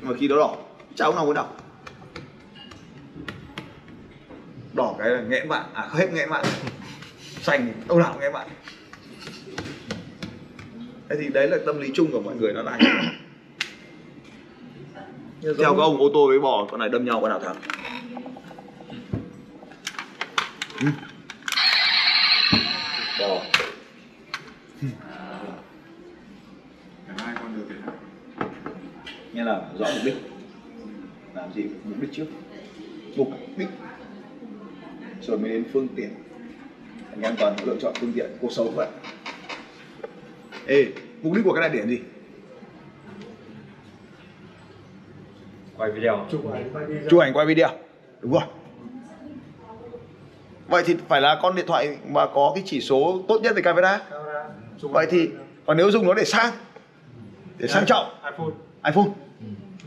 Mà 0.00 0.16
khi 0.18 0.28
đó 0.28 0.36
đỏ 0.36 0.56
chả 0.94 1.04
ông 1.04 1.14
nào 1.14 1.26
muốn 1.26 1.34
đọc? 1.34 1.56
Đỏ 4.74 4.94
cái 4.98 5.08
là 5.10 5.22
nghẽn 5.22 5.48
bạn. 5.48 5.64
À 5.74 5.88
hết 5.92 6.12
nghẽn 6.12 6.30
bạn. 6.30 6.44
Xanh 7.40 7.72
ông 7.88 7.98
nào 7.98 8.12
cũng 8.12 8.20
nghẽn 8.20 8.32
bạn. 8.32 8.48
Thế 11.08 11.16
thì 11.20 11.28
đấy 11.28 11.48
là 11.48 11.58
tâm 11.66 11.80
lý 11.80 11.90
chung 11.94 12.10
của 12.12 12.20
mọi 12.20 12.36
người 12.36 12.52
nó 12.52 12.62
là 12.62 12.78
như 12.78 12.88
vậy. 12.94 13.14
theo 15.42 15.74
các 15.74 15.82
ông 15.82 15.98
ô 15.98 16.10
tô 16.14 16.26
với 16.26 16.40
bò 16.40 16.66
con 16.70 16.80
này 16.80 16.88
đâm 16.88 17.04
nhau 17.04 17.20
con 17.20 17.30
nào 17.30 17.40
thắng 17.40 17.56
Nghe 29.32 29.44
là 29.44 29.60
rõ 29.78 29.86
mục 29.94 30.04
đích. 30.04 30.14
Làm 31.34 31.52
gì 31.54 31.62
mục 31.84 32.00
đích 32.00 32.10
trước? 32.12 32.26
Mục 33.16 33.28
đích. 33.56 33.68
Rồi 35.22 35.38
mới 35.38 35.50
đến 35.50 35.64
phương 35.72 35.88
tiện. 35.96 36.10
Anh 37.10 37.22
em 37.22 37.34
toàn 37.38 37.56
lựa 37.64 37.76
chọn 37.80 37.94
phương 38.00 38.12
tiện 38.12 38.30
cuộc 38.40 38.52
sống 38.52 38.74
vậy. 38.76 38.88
Ê 40.66 40.86
mục 41.22 41.34
đích 41.34 41.44
của 41.44 41.52
cái 41.52 41.68
để 41.68 41.78
làm 41.78 41.88
gì? 41.88 42.00
Quay 45.76 45.92
video. 45.92 46.26
Chụp 47.10 47.20
ảnh 47.20 47.32
quay 47.34 47.46
video. 47.46 47.68
Đúng 48.20 48.32
rồi 48.32 48.42
vậy 50.70 50.82
thì 50.86 50.96
phải 51.08 51.20
là 51.20 51.38
con 51.42 51.54
điện 51.54 51.66
thoại 51.66 51.98
mà 52.08 52.26
có 52.26 52.52
cái 52.54 52.64
chỉ 52.66 52.80
số 52.80 53.24
tốt 53.28 53.40
nhất 53.42 53.52
về 53.56 53.62
camera. 53.62 54.00
Vậy 54.80 55.06
thì 55.10 55.28
còn 55.66 55.76
nếu 55.76 55.90
dùng 55.90 56.06
nó 56.06 56.14
để 56.14 56.24
sang 56.24 56.52
để 57.58 57.68
sang 57.68 57.86
trọng. 57.86 58.06
iPhone. 58.24 58.54
iPhone 58.84 59.14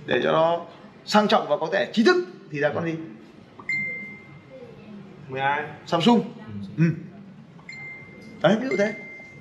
để 0.06 0.20
cho 0.24 0.32
nó 0.32 0.62
sang 1.06 1.28
trọng 1.28 1.48
và 1.50 1.58
có 1.58 1.70
thể 1.72 1.92
trí 1.94 2.04
thức 2.04 2.26
thì 2.52 2.60
là 2.60 2.72
con 2.76 2.86
gì? 2.86 2.96
12 5.30 5.64
Samsung. 5.86 6.22
Ừ. 6.78 6.84
đấy 8.42 8.56
ví 8.62 8.68
dụ 8.70 8.76
thế. 8.78 8.94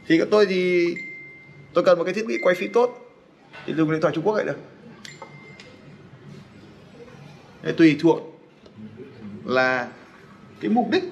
Thì 0.07 0.21
tôi 0.31 0.47
thì 0.47 0.87
tôi 1.75 1.85
cần 1.85 1.99
một 1.99 2.05
cái 2.05 2.15
thiết 2.15 2.27
bị 2.27 2.39
quay 2.43 2.55
phim 2.55 2.73
tốt. 2.73 2.91
Thì 3.67 3.75
dùng 3.75 3.91
điện 3.93 4.01
thoại 4.01 4.15
Trung 4.15 4.25
Quốc 4.25 4.35
vậy 4.35 4.45
được. 4.45 4.59
Thế 7.63 7.73
tùy 7.73 7.97
thuộc 8.01 8.19
là 9.45 9.89
cái 10.61 10.71
mục 10.71 10.91
đích 10.91 11.05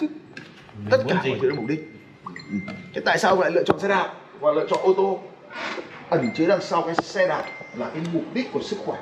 tất 0.91 0.99
cả 1.09 1.23
mọi 1.29 1.39
thứ 1.43 1.49
là 1.51 1.55
mục 1.57 1.67
đích. 1.69 1.93
Thế 2.95 3.01
tại 3.05 3.19
sao 3.19 3.41
lại 3.41 3.51
lựa 3.51 3.63
chọn 3.63 3.81
xe 3.81 3.89
đạp 3.89 4.15
và 4.41 4.53
lựa 4.53 4.67
chọn 4.71 4.79
ô 4.83 4.95
tô? 4.95 5.21
Ẩn 6.11 6.31
chứa 6.35 6.47
đằng 6.47 6.61
sau 6.61 6.83
cái 6.83 6.95
xe 6.95 7.27
đạp 7.29 7.45
là 7.77 7.91
cái 7.95 8.03
mục 8.13 8.23
đích 8.35 8.53
của 8.53 8.63
sức 8.63 8.77
khỏe. 8.85 8.99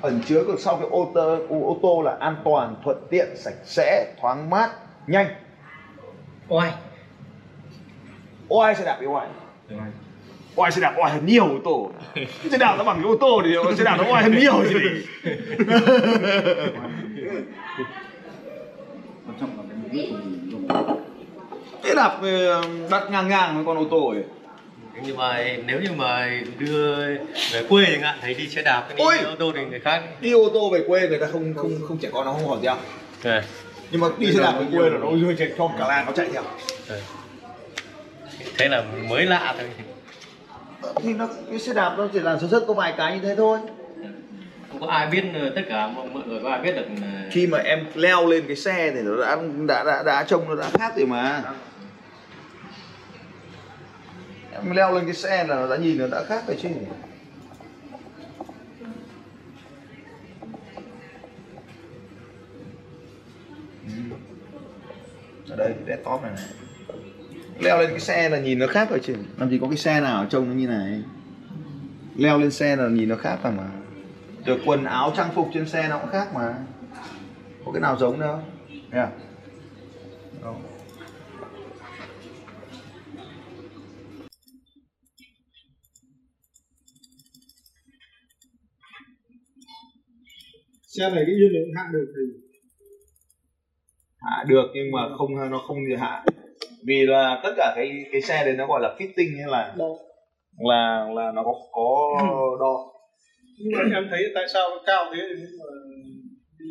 Ẩn 0.00 0.20
chứa 0.26 0.44
đằng 0.48 0.58
sau 0.58 0.76
cái 0.76 0.88
ô 0.90 1.12
tô 1.14 1.38
ô 1.48 1.78
tô 1.82 2.02
là 2.02 2.16
an 2.20 2.36
toàn 2.44 2.76
thuận 2.84 2.96
tiện 3.10 3.28
sạch 3.36 3.54
sẽ 3.64 4.14
thoáng 4.20 4.50
mát 4.50 4.70
nhanh. 5.06 5.26
Oai. 6.48 6.72
Oai 8.48 8.74
xe 8.74 8.84
đạp 8.84 8.96
với 8.98 9.06
oai. 9.06 9.28
Oai 10.56 10.72
xe 10.72 10.80
đạp 10.80 10.94
oai 10.96 11.12
hơn 11.12 11.26
nhiều 11.26 11.44
ô 11.44 11.58
tô. 11.64 11.90
Xe 12.50 12.58
đạp 12.58 12.74
nó 12.78 12.84
bằng 12.84 12.96
cái 13.02 13.12
ô 13.12 13.16
tô 13.16 13.42
thì 13.44 13.50
xe 13.76 13.84
đạp 13.84 13.96
nó 13.96 14.12
oai 14.12 14.22
hơn 14.22 14.38
nhiều 14.38 14.64
gì. 14.64 14.74
Quan 19.26 19.36
trọng 19.40 19.56
là 19.56 19.62
cái 19.68 19.78
mục 19.82 19.92
đích 19.92 20.10
của 20.10 20.16
mình 20.16 20.43
xe 21.84 21.94
đạp 21.94 22.18
ờ, 22.22 22.62
đặt 22.90 23.10
ngang 23.10 23.28
ngang 23.28 23.56
với 23.56 23.64
con 23.64 23.78
ô 23.78 23.86
tô 23.90 24.08
ấy. 24.08 24.24
Nhưng 25.02 25.16
mà 25.16 25.44
nếu 25.66 25.80
như 25.80 25.88
mà 25.96 26.40
đưa 26.58 26.96
về 27.52 27.64
quê 27.68 27.84
chẳng 27.90 28.00
hạn 28.00 28.18
thấy 28.20 28.34
đi 28.34 28.48
xe 28.48 28.62
đạp 28.62 28.86
cái 28.88 28.96
Ôi! 28.98 29.14
đi 29.18 29.24
ô 29.24 29.34
tô 29.38 29.52
thì 29.54 29.64
người 29.64 29.80
khác 29.80 30.02
đi 30.20 30.32
ô 30.32 30.48
tô 30.54 30.70
về 30.70 30.84
quê 30.88 31.08
người 31.08 31.18
ta 31.18 31.26
không 31.32 31.54
không 31.54 31.72
không 31.88 31.98
trẻ 31.98 32.08
con 32.12 32.24
nó 32.24 32.32
không 32.32 32.48
hỏi 32.48 32.58
theo 32.62 32.76
Này, 33.24 33.42
nhưng 33.90 34.00
mà 34.00 34.08
đi 34.18 34.32
xe 34.32 34.42
đạp 34.42 34.52
về 34.58 34.66
quê 34.78 34.90
là 34.90 34.98
nó 34.98 35.06
ôi 35.06 35.34
chạy 35.38 35.52
cho 35.58 35.70
cả 35.78 35.88
làng 35.88 36.06
nó 36.06 36.12
chạy 36.12 36.28
theo. 36.32 36.42
Thế 38.58 38.68
là 38.68 38.84
mới 39.08 39.26
lạ 39.26 39.54
thôi. 39.58 39.70
Thì 41.02 41.14
nó 41.14 41.28
cái 41.50 41.58
xe 41.58 41.74
đạp 41.74 41.94
nó 41.98 42.08
chỉ 42.12 42.20
là 42.20 42.38
sản 42.38 42.50
xuất 42.50 42.64
có 42.66 42.74
vài 42.74 42.94
cái 42.96 43.14
như 43.14 43.20
thế 43.22 43.34
thôi 43.36 43.58
không 44.74 44.88
có 44.88 44.94
ai 44.94 45.06
biết 45.06 45.24
ờ, 45.34 45.52
tất 45.56 45.62
cả 45.68 45.88
mọi 45.88 46.08
người 46.26 46.40
có 46.42 46.50
ai 46.50 46.60
biết 46.62 46.72
được 46.76 46.86
ờ, 47.02 47.08
khi 47.30 47.46
mà 47.46 47.58
em 47.58 47.86
leo 47.94 48.26
lên 48.26 48.44
cái 48.46 48.56
xe 48.56 48.92
thì 48.94 49.00
nó 49.02 49.16
đã 49.16 49.36
đã 49.66 49.84
đã, 49.84 50.02
đã 50.02 50.24
trông 50.24 50.48
nó 50.48 50.54
đã 50.54 50.70
khác 50.70 50.92
rồi 50.96 51.06
mà. 51.06 51.42
Em 54.52 54.70
leo 54.70 54.94
lên 54.94 55.04
cái 55.04 55.14
xe 55.14 55.44
là 55.44 55.56
nó 55.56 55.68
đã 55.68 55.76
nhìn 55.76 55.98
nó 55.98 56.06
đã 56.06 56.24
khác 56.24 56.44
rồi 56.48 56.56
chứ. 56.62 56.68
Ừ. 63.86 63.92
Ở 65.50 65.56
đây 65.56 65.74
desktop 65.86 66.22
này 66.22 66.32
này. 66.36 66.44
Leo 67.60 67.78
lên 67.78 67.90
cái 67.90 68.00
xe 68.00 68.28
là 68.28 68.38
nhìn 68.38 68.58
nó 68.58 68.66
khác 68.66 68.90
rồi 68.90 69.00
chứ. 69.02 69.14
Làm 69.38 69.50
gì 69.50 69.58
có 69.60 69.66
cái 69.68 69.76
xe 69.76 70.00
nào 70.00 70.26
trông 70.30 70.48
nó 70.48 70.54
như 70.54 70.66
này? 70.66 71.02
Leo 72.16 72.38
lên 72.38 72.50
xe 72.50 72.76
là 72.76 72.88
nhìn 72.88 73.08
nó 73.08 73.16
khác 73.16 73.38
rồi 73.42 73.52
mà 73.52 73.83
rồi 74.46 74.60
quần 74.66 74.84
áo 74.84 75.12
trang 75.16 75.30
phục 75.34 75.48
trên 75.54 75.68
xe 75.68 75.88
nó 75.88 75.98
cũng 75.98 76.10
khác 76.10 76.28
mà. 76.34 76.54
Có 77.64 77.72
cái 77.72 77.80
nào 77.80 77.96
giống 77.96 78.20
đâu 78.20 78.38
Thấy 78.90 79.00
à. 79.00 79.10
Xe 90.98 91.10
này 91.10 91.24
cái 91.26 91.34
nhiên 91.34 91.52
liệu 91.52 91.64
hạ 91.76 91.90
được 91.92 92.06
thì 92.16 92.22
hạ 94.18 94.44
được 94.48 94.64
nhưng 94.74 94.90
mà 94.92 95.16
không 95.18 95.50
nó 95.50 95.58
không 95.58 95.76
được 95.88 95.96
hạ. 95.98 96.24
Vì 96.86 97.06
là 97.06 97.40
tất 97.42 97.50
cả 97.56 97.72
cái 97.76 97.90
cái 98.12 98.20
xe 98.20 98.44
đấy 98.44 98.54
nó 98.56 98.66
gọi 98.66 98.80
là 98.80 98.96
fitting 98.98 99.38
hay 99.38 99.50
là 99.50 99.74
đo. 99.76 99.88
là 100.58 101.06
là 101.14 101.32
nó 101.32 101.42
có 101.44 101.52
có 101.72 102.10
đo 102.60 102.93
nhưng 103.58 103.72
mà 103.72 103.96
em 103.96 104.06
thấy 104.10 104.22
tại 104.34 104.44
sao 104.52 104.70
nó 104.70 104.82
cao 104.86 105.12
thế 105.14 105.22
nhưng 105.28 105.58
mà 105.58 105.70
đi 106.58 106.70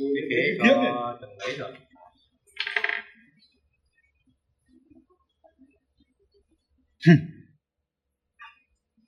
ngồi 0.00 0.10
đi 0.16 0.22
kế 0.30 0.64
biết 0.64 0.76
này 0.76 0.92
từng 1.20 1.30
ấy 1.38 1.56
rồi 1.58 1.72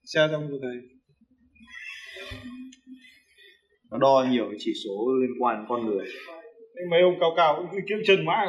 xe 0.04 0.28
trong 0.30 0.50
người 0.50 0.58
này 0.62 0.76
nó 3.90 3.98
đo 3.98 4.26
nhiều 4.30 4.46
cái 4.50 4.58
chỉ 4.58 4.72
số 4.84 5.08
liên 5.20 5.42
quan 5.42 5.56
đến 5.56 5.66
con 5.68 5.86
người 5.86 6.06
mấy 6.90 7.02
ông 7.02 7.16
cao 7.20 7.30
cao 7.36 7.54
cũng 7.56 7.66
cứ 7.72 7.78
kiễng 7.88 8.02
chân 8.06 8.24
mãi 8.24 8.46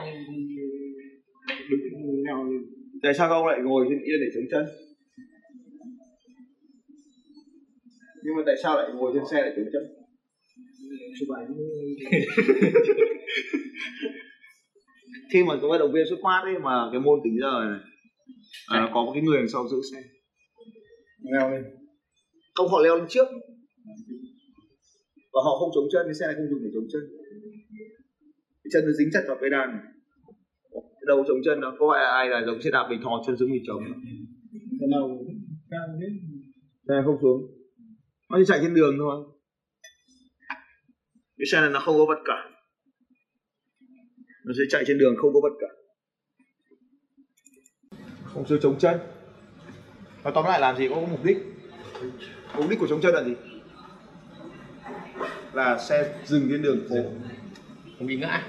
đứng 1.69 2.23
nhau 2.27 2.43
lên 2.43 2.61
tại 3.03 3.13
sao 3.13 3.29
các 3.29 3.35
ông 3.35 3.47
lại 3.47 3.59
ngồi 3.63 3.85
trên 3.89 3.99
yên 3.99 4.19
để 4.21 4.27
chống 4.35 4.47
chân 4.51 4.92
nhưng 8.23 8.35
mà 8.35 8.41
tại 8.45 8.55
sao 8.63 8.77
lại 8.77 8.89
ngồi 8.93 9.11
trên 9.13 9.23
xe 9.31 9.41
để 9.45 9.51
chống 9.55 9.69
chân 9.73 9.83
chụp 11.19 11.29
ảnh. 11.37 11.47
Khi 15.31 15.43
mà 15.43 15.53
cái 15.61 15.69
vận 15.69 15.79
động 15.79 15.91
viên 15.93 16.05
xuất 16.09 16.19
phát 16.23 16.41
ấy 16.43 16.59
mà 16.59 16.89
cái 16.91 17.01
môn 17.01 17.19
tính 17.23 17.37
giờ 17.41 17.65
này 17.69 17.79
à, 18.67 18.79
nó 18.81 18.89
có 18.93 19.03
một 19.05 19.11
cái 19.13 19.23
người 19.23 19.37
đằng 19.37 19.49
sau 19.53 19.67
giữ 19.67 19.77
xe. 19.91 20.01
Leo 21.31 21.51
lên. 21.51 21.63
Không 22.55 22.67
họ 22.67 22.79
leo 22.83 22.95
lên 22.97 23.07
trước. 23.09 23.27
Và 25.33 25.39
họ 25.45 25.51
không 25.59 25.71
chống 25.75 25.87
chân 25.93 26.03
cái 26.05 26.13
xe 26.19 26.25
này 26.27 26.35
không 26.37 26.49
dùng 26.49 26.63
để 26.63 26.69
chống 26.73 26.87
chân. 26.91 27.03
Cái 28.63 28.69
chân 28.73 28.83
nó 28.85 28.91
dính 28.91 29.09
chặt 29.13 29.23
vào 29.27 29.37
pedal 29.41 29.67
này. 29.73 29.83
cái 30.71 31.07
đầu 31.07 31.23
chống 31.27 31.41
chân 31.45 31.59
nó 31.59 31.75
có 31.79 31.93
ai, 31.93 32.05
ai 32.05 32.29
là 32.29 32.45
giống 32.45 32.61
xe 32.61 32.69
đạp 32.71 32.87
bình 32.89 33.01
thò 33.03 33.23
chân 33.25 33.37
xuống 33.37 33.51
mình 33.51 33.63
chống? 33.67 33.83
Cái 34.79 34.87
nào 34.93 35.05
cao 35.71 35.87
hết 36.01 36.11
xe 36.87 36.93
này 36.95 37.03
không 37.05 37.17
xuống 37.21 37.62
nó 38.29 38.37
chỉ 38.37 38.43
chạy 38.47 38.59
trên 38.61 38.73
đường 38.73 38.95
thôi. 38.97 39.25
Cái 41.37 41.45
xe 41.51 41.61
này 41.61 41.69
nó 41.69 41.79
không 41.79 41.97
có 41.97 42.05
vật 42.05 42.19
cản. 42.25 42.53
Nó 44.45 44.53
sẽ 44.57 44.63
chạy 44.69 44.83
trên 44.87 44.97
đường 44.97 45.15
không 45.17 45.33
có 45.33 45.39
vật 45.43 45.53
cản. 45.59 45.71
Không 48.23 48.45
sự 48.47 48.59
chống 48.61 48.79
chân. 48.79 48.99
Và 50.23 50.31
tóm 50.31 50.45
lại 50.45 50.59
làm 50.59 50.77
gì 50.77 50.89
có 50.89 50.95
mục 50.95 51.23
đích. 51.23 51.37
Mục 52.55 52.69
đích 52.69 52.79
của 52.79 52.87
chống 52.87 53.01
chân 53.01 53.15
là 53.15 53.23
gì? 53.23 53.35
Là 55.53 55.77
xe 55.77 56.19
dừng 56.25 56.47
trên 56.49 56.61
đường 56.61 56.87
phố. 56.89 56.95
Không 57.97 58.07
bị 58.07 58.15
ngã. 58.15 58.47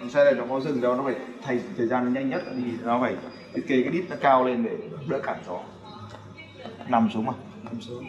Còn 0.00 0.10
xe 0.10 0.24
này 0.24 0.34
nó 0.34 0.46
có 0.48 0.60
dừng 0.60 0.80
đâu 0.80 0.96
nó 0.96 1.04
phải 1.04 1.16
thay 1.42 1.60
thời 1.76 1.86
gian 1.86 2.04
nó 2.04 2.10
nhanh 2.10 2.30
nhất. 2.30 2.42
Thì 2.56 2.70
nó 2.84 3.00
phải 3.00 3.16
thiết 3.54 3.62
kế 3.68 3.82
cái 3.82 3.92
đít 3.92 4.04
nó 4.10 4.16
cao 4.20 4.44
lên 4.44 4.64
để 4.64 4.78
đỡ 5.08 5.20
cản 5.22 5.42
gió. 5.46 5.64
Nằm 6.88 7.08
xuống 7.14 7.26
mà 7.26 7.32
nằm 7.72 7.80
xuống 7.80 8.04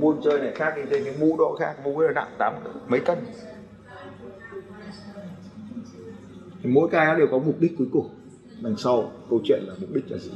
môn 0.00 0.20
chơi 0.24 0.40
này 0.40 0.52
khác 0.54 0.72
đi 0.76 0.82
trên 0.90 1.04
cái 1.04 1.14
mũ 1.20 1.36
độ 1.38 1.56
khác 1.60 1.76
mũ 1.84 2.00
nó 2.00 2.10
nặng 2.10 2.34
tám 2.38 2.54
mấy 2.88 3.00
cân? 3.00 3.18
Thì 6.62 6.70
mỗi 6.70 6.88
cái 6.90 7.06
nó 7.06 7.14
đều 7.14 7.26
có 7.30 7.38
mục 7.38 7.56
đích 7.60 7.72
cuối 7.78 7.86
cùng. 7.92 8.10
Đằng 8.60 8.76
sau 8.76 9.12
câu 9.30 9.40
chuyện 9.44 9.60
là 9.66 9.74
mục 9.80 9.90
đích 9.94 10.10
là 10.10 10.18
gì? 10.18 10.30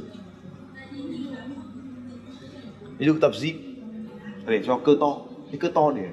Ví 2.97 3.05
dụ 3.05 3.15
tập 3.21 3.31
gym 3.41 3.55
để 4.45 4.63
cho 4.65 4.79
cơ 4.85 4.97
to. 4.99 5.17
Cái 5.51 5.59
cơ 5.59 5.71
to 5.75 5.91
để 5.91 6.09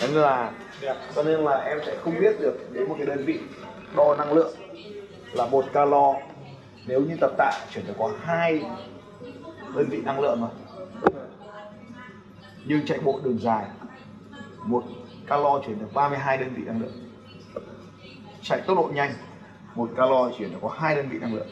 nên 0.00 0.10
là 0.10 0.52
cho 1.14 1.22
nên 1.22 1.40
là 1.40 1.56
em 1.56 1.78
sẽ 1.86 1.96
không 2.00 2.14
biết 2.20 2.40
được 2.40 2.54
đến 2.72 2.88
một 2.88 2.94
cái 2.98 3.06
đơn 3.06 3.24
vị 3.24 3.38
đo 3.96 4.14
năng 4.18 4.32
lượng 4.32 4.54
là 5.32 5.46
một 5.46 5.64
calo. 5.72 6.14
Nếu 6.86 7.00
như 7.00 7.16
tập 7.20 7.30
tạ 7.38 7.52
chuyển 7.74 7.86
được 7.86 7.94
có 7.98 8.12
hai 8.22 8.62
đơn 9.74 9.86
vị 9.90 10.00
năng 10.04 10.20
lượng 10.20 10.40
mà 10.40 10.48
nhưng 12.64 12.86
chạy 12.86 12.98
bộ 12.98 13.20
đường 13.24 13.38
dài, 13.38 13.64
một 14.64 14.84
calo 15.26 15.60
chuyển 15.66 15.78
được 15.78 15.94
32 15.94 16.38
đơn 16.38 16.50
vị 16.56 16.62
năng 16.66 16.80
lượng. 16.80 16.92
Chạy 18.42 18.60
tốc 18.66 18.76
độ 18.76 18.90
nhanh, 18.94 19.12
một 19.74 19.90
calo 19.96 20.30
chuyển 20.38 20.52
được 20.52 20.58
có 20.62 20.68
hai 20.68 20.94
đơn 20.94 21.08
vị 21.08 21.18
năng 21.18 21.34
lượng. 21.34 21.48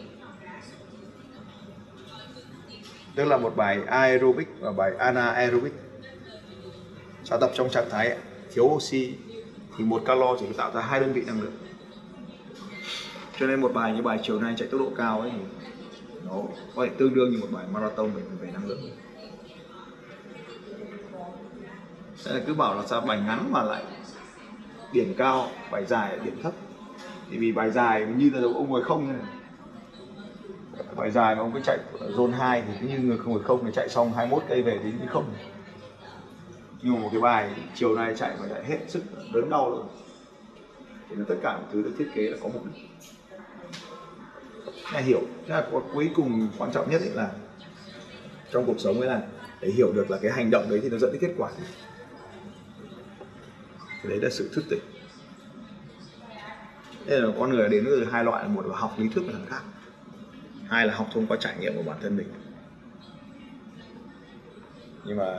Tức 3.14 3.24
là 3.24 3.36
một 3.36 3.56
bài 3.56 3.80
aerobic 3.86 4.48
và 4.60 4.72
bài 4.72 4.92
anaerobic. 4.98 5.72
Sao 7.24 7.38
tập 7.40 7.50
trong 7.54 7.70
trạng 7.70 7.90
thái 7.90 8.16
thiếu 8.54 8.64
oxy, 8.64 9.14
thì 9.78 9.84
một 9.84 10.02
calo 10.04 10.36
chỉ 10.40 10.46
tạo 10.56 10.70
ra 10.74 10.80
hai 10.80 11.00
đơn 11.00 11.12
vị 11.12 11.22
năng 11.26 11.40
lượng 11.40 11.65
cho 13.38 13.46
nên 13.46 13.60
một 13.60 13.72
bài 13.74 13.92
như 13.92 14.02
bài 14.02 14.18
chiều 14.22 14.40
nay 14.40 14.54
chạy 14.56 14.68
tốc 14.68 14.80
độ 14.80 14.90
cao 14.96 15.20
ấy 15.20 15.30
thì 15.32 15.44
nó 16.24 16.42
có 16.74 16.84
thể 16.86 16.90
tương 16.98 17.14
đương 17.14 17.30
như 17.30 17.38
một 17.40 17.48
bài 17.52 17.64
marathon 17.72 18.10
về 18.10 18.22
về 18.40 18.50
năng 18.52 18.66
lượng. 18.66 18.80
Thế 22.24 22.32
là 22.32 22.40
cứ 22.46 22.54
bảo 22.54 22.74
là 22.74 22.86
sao 22.86 23.00
bài 23.00 23.20
ngắn 23.26 23.52
mà 23.52 23.62
lại 23.62 23.82
điểm 24.92 25.14
cao 25.16 25.48
bài 25.70 25.84
dài 25.84 26.16
lại 26.16 26.18
điểm 26.24 26.42
thấp. 26.42 26.52
Thì 27.30 27.38
vì 27.38 27.52
bài 27.52 27.70
dài 27.70 28.06
như 28.16 28.30
là 28.34 28.40
ông 28.42 28.68
ngồi 28.68 28.82
không 28.82 29.08
này 29.08 29.18
bài 30.96 31.10
dài 31.10 31.34
mà 31.34 31.40
ông 31.40 31.52
cứ 31.52 31.60
chạy 31.64 31.78
zone 32.16 32.30
2 32.30 32.62
thì 32.62 32.72
cứ 32.80 32.86
như 32.86 32.98
người 32.98 33.18
không 33.18 33.32
ngồi 33.32 33.42
không 33.42 33.64
thì 33.64 33.70
chạy 33.74 33.88
xong 33.88 34.12
21 34.12 34.42
cây 34.48 34.62
về 34.62 34.80
thì 34.82 34.90
như 34.90 35.06
không. 35.08 35.34
Nhưng 36.82 37.00
một 37.02 37.08
cái 37.12 37.20
bài 37.20 37.50
chiều 37.74 37.94
nay 37.94 38.14
chạy 38.16 38.36
mà 38.40 38.46
chạy 38.50 38.64
hết 38.64 38.78
sức 38.88 39.02
đớn 39.32 39.50
đau 39.50 39.70
luôn, 39.70 39.88
thì 41.08 41.16
nó 41.16 41.24
tất 41.28 41.34
cả 41.42 41.52
mọi 41.52 41.64
thứ 41.72 41.82
được 41.82 41.92
thiết 41.98 42.08
kế 42.14 42.22
là 42.22 42.36
có 42.42 42.48
mục 42.48 42.64
đích 42.64 42.88
là 44.92 45.00
hiểu 45.00 45.20
thế 45.46 45.54
là 45.54 45.66
cuối 45.92 46.10
cùng 46.14 46.48
quan 46.58 46.72
trọng 46.72 46.90
nhất 46.90 47.00
ấy 47.00 47.10
là 47.10 47.32
trong 48.52 48.66
cuộc 48.66 48.80
sống 48.80 49.00
ấy 49.00 49.08
là 49.08 49.22
để 49.60 49.68
hiểu 49.68 49.92
được 49.92 50.10
là 50.10 50.18
cái 50.22 50.30
hành 50.30 50.50
động 50.50 50.70
đấy 50.70 50.80
thì 50.82 50.88
nó 50.88 50.98
dẫn 50.98 51.12
đến 51.12 51.20
kết 51.20 51.34
quả 51.38 51.50
gì. 51.58 51.64
Thì 54.02 54.08
đấy 54.08 54.18
là 54.20 54.30
sự 54.30 54.50
thức 54.52 54.64
tỉnh. 54.70 54.80
Thế 57.06 57.18
là 57.18 57.28
con 57.38 57.50
người 57.50 57.68
đến 57.68 57.84
từ 57.86 58.04
hai 58.04 58.24
loại, 58.24 58.48
một 58.48 58.66
là 58.66 58.76
học 58.76 58.94
lý 58.98 59.08
thuyết 59.08 59.22
là 59.26 59.32
thằng 59.32 59.46
khác. 59.48 59.62
Hai 60.68 60.86
là 60.86 60.94
học 60.94 61.08
thông 61.12 61.26
qua 61.26 61.36
trải 61.40 61.56
nghiệm 61.60 61.76
của 61.76 61.82
bản 61.82 61.98
thân 62.02 62.16
mình. 62.16 62.26
Nhưng 65.04 65.16
mà 65.16 65.38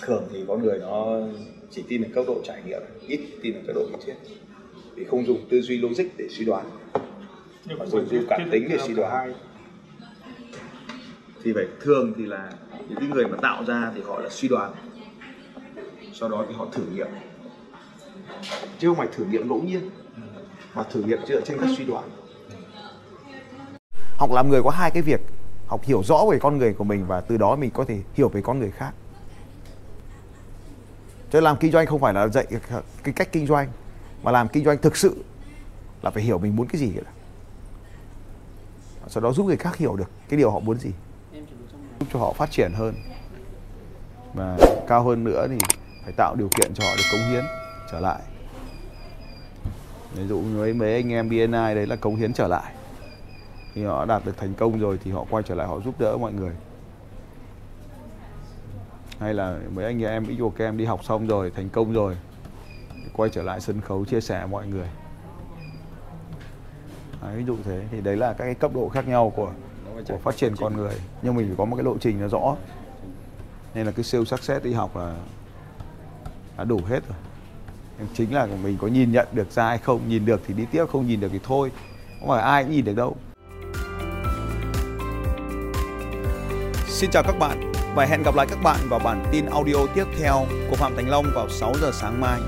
thường 0.00 0.28
thì 0.32 0.44
con 0.48 0.62
người 0.62 0.78
nó 0.78 1.20
chỉ 1.70 1.84
tin 1.88 2.02
ở 2.02 2.08
cấp 2.14 2.24
độ 2.28 2.40
trải 2.44 2.62
nghiệm, 2.66 2.82
ít 3.06 3.20
tin 3.42 3.54
ở 3.54 3.60
cấp 3.66 3.76
độ 3.76 3.86
lý 3.90 3.96
thuyết. 4.04 4.14
Vì 4.94 5.04
không 5.04 5.26
dùng 5.26 5.48
tư 5.50 5.60
duy 5.60 5.78
logic 5.78 6.04
để 6.16 6.28
suy 6.30 6.44
đoán. 6.44 6.70
Dùng 7.66 8.08
dùng 8.10 8.26
cảm 8.28 8.50
tính 8.50 8.66
để 8.68 8.78
suy 8.86 8.94
đoán 8.94 9.34
thì 11.42 11.52
phải 11.54 11.64
thường 11.80 12.12
thì 12.16 12.26
là 12.26 12.52
những 12.88 12.98
cái 12.98 13.08
người 13.08 13.26
mà 13.26 13.36
tạo 13.42 13.64
ra 13.64 13.92
thì 13.94 14.02
họ 14.06 14.20
là 14.20 14.28
suy 14.30 14.48
đoán. 14.48 14.72
Sau 16.12 16.28
đó 16.28 16.44
thì 16.48 16.54
họ 16.54 16.66
thử 16.72 16.82
nghiệm. 16.92 17.06
Chứ 18.78 18.88
không 18.88 18.96
phải 18.96 19.08
thử 19.16 19.24
nghiệm 19.24 19.48
ngẫu 19.48 19.62
nhiên 19.62 19.90
mà 20.74 20.82
thử 20.82 21.02
nghiệm 21.02 21.18
dựa 21.28 21.40
trên 21.40 21.58
các 21.60 21.68
suy 21.76 21.84
đoán. 21.84 22.10
Học 24.18 24.30
làm 24.32 24.48
người 24.50 24.62
có 24.62 24.70
hai 24.70 24.90
cái 24.90 25.02
việc 25.02 25.20
học 25.66 25.84
hiểu 25.84 26.02
rõ 26.02 26.24
về 26.30 26.38
con 26.38 26.58
người 26.58 26.72
của 26.72 26.84
mình 26.84 27.06
và 27.06 27.20
từ 27.20 27.36
đó 27.36 27.56
mình 27.56 27.70
có 27.70 27.84
thể 27.84 28.02
hiểu 28.14 28.28
về 28.28 28.40
con 28.42 28.58
người 28.58 28.70
khác. 28.70 28.92
Chứ 31.30 31.40
làm 31.40 31.56
kinh 31.60 31.72
doanh 31.72 31.86
không 31.86 32.00
phải 32.00 32.14
là 32.14 32.28
dạy 32.28 32.46
cái 33.02 33.12
cách 33.16 33.32
kinh 33.32 33.46
doanh 33.46 33.68
mà 34.22 34.30
làm 34.30 34.48
kinh 34.48 34.64
doanh 34.64 34.78
thực 34.78 34.96
sự 34.96 35.24
là 36.02 36.10
phải 36.10 36.22
hiểu 36.22 36.38
mình 36.38 36.56
muốn 36.56 36.66
cái 36.66 36.80
gì 36.80 36.92
cả 36.96 37.10
sau 39.08 39.22
đó 39.22 39.32
giúp 39.32 39.46
người 39.46 39.56
khác 39.56 39.76
hiểu 39.76 39.96
được 39.96 40.10
cái 40.28 40.38
điều 40.38 40.50
họ 40.50 40.60
muốn 40.60 40.78
gì. 40.78 40.90
Giúp 42.00 42.06
cho 42.12 42.18
họ 42.18 42.32
phát 42.32 42.50
triển 42.50 42.72
hơn. 42.74 42.94
Và 44.34 44.58
cao 44.88 45.02
hơn 45.02 45.24
nữa 45.24 45.46
thì 45.50 45.58
phải 46.04 46.12
tạo 46.16 46.34
điều 46.38 46.48
kiện 46.48 46.74
cho 46.74 46.84
họ 46.84 46.90
được 46.96 47.02
cống 47.12 47.30
hiến, 47.30 47.44
trở 47.92 48.00
lại. 48.00 48.20
Ví 50.14 50.26
dụ 50.26 50.40
mấy 50.40 50.74
mấy 50.74 50.94
anh 50.94 51.12
em 51.12 51.28
BNI 51.28 51.46
đấy 51.48 51.86
là 51.86 51.96
cống 51.96 52.16
hiến 52.16 52.32
trở 52.32 52.48
lại. 52.48 52.74
Khi 53.72 53.84
họ 53.84 54.04
đạt 54.04 54.24
được 54.24 54.36
thành 54.36 54.54
công 54.54 54.78
rồi 54.78 54.98
thì 55.04 55.10
họ 55.10 55.24
quay 55.30 55.42
trở 55.42 55.54
lại, 55.54 55.66
họ 55.66 55.80
giúp 55.80 55.94
đỡ 55.98 56.16
mọi 56.16 56.32
người. 56.32 56.52
Hay 59.18 59.34
là 59.34 59.58
mấy 59.74 59.84
anh 59.84 60.02
em 60.02 60.24
ví 60.24 60.36
dụ 60.36 60.50
các 60.50 60.64
em 60.64 60.76
đi 60.76 60.84
học 60.84 61.04
xong 61.04 61.26
rồi, 61.26 61.50
thành 61.50 61.68
công 61.68 61.92
rồi 61.92 62.16
thì 62.94 63.10
quay 63.12 63.30
trở 63.30 63.42
lại 63.42 63.60
sân 63.60 63.80
khấu, 63.80 64.04
chia 64.04 64.20
sẻ 64.20 64.46
mọi 64.46 64.66
người 64.66 64.88
đấy, 67.24 67.36
ví 67.36 67.44
dụ 67.44 67.56
thế. 67.64 67.82
Thì 67.90 68.00
đấy 68.00 68.16
là 68.16 68.32
các 68.32 68.44
cái 68.44 68.54
cấp 68.54 68.70
độ 68.74 68.88
khác 68.88 69.08
nhau 69.08 69.32
của 69.36 69.50
của 70.08 70.18
phát 70.18 70.36
triển 70.36 70.56
con 70.56 70.76
người. 70.76 70.94
Nhưng 71.22 71.34
mình 71.34 71.46
phải 71.46 71.56
có 71.58 71.64
một 71.64 71.76
cái 71.76 71.84
lộ 71.84 71.98
trình 72.00 72.20
nó 72.20 72.28
rõ. 72.28 72.56
Nên 73.74 73.86
là 73.86 73.92
cái 73.92 74.04
siêu 74.04 74.24
success 74.24 74.64
đi 74.64 74.72
học 74.72 74.96
là 74.96 75.16
đã 76.58 76.64
đủ 76.64 76.80
hết 76.88 77.08
rồi. 77.08 77.18
Nhưng 77.98 78.08
chính 78.14 78.34
là 78.34 78.48
mình 78.62 78.76
có 78.80 78.86
nhìn 78.86 79.12
nhận 79.12 79.28
được 79.32 79.50
ra 79.50 79.68
hay 79.68 79.78
không 79.78 80.08
nhìn 80.08 80.24
được 80.24 80.40
thì 80.46 80.54
đi 80.54 80.66
tiếp 80.72 80.84
không 80.92 81.06
nhìn 81.06 81.20
được 81.20 81.28
thì 81.32 81.40
thôi. 81.42 81.72
Không 82.20 82.28
phải 82.28 82.42
ai 82.42 82.64
cũng 82.64 82.72
nhìn 82.72 82.84
được 82.84 82.96
đâu. 82.96 83.16
Xin 86.86 87.10
chào 87.10 87.22
các 87.22 87.38
bạn 87.38 87.72
và 87.94 88.04
hẹn 88.04 88.22
gặp 88.22 88.34
lại 88.34 88.46
các 88.50 88.58
bạn 88.62 88.80
vào 88.88 89.00
bản 89.04 89.24
tin 89.32 89.46
audio 89.46 89.86
tiếp 89.94 90.04
theo 90.18 90.46
của 90.70 90.76
Phạm 90.76 90.96
Thành 90.96 91.08
Long 91.08 91.26
vào 91.34 91.48
6 91.48 91.72
giờ 91.80 91.90
sáng 91.92 92.20
mai. 92.20 92.40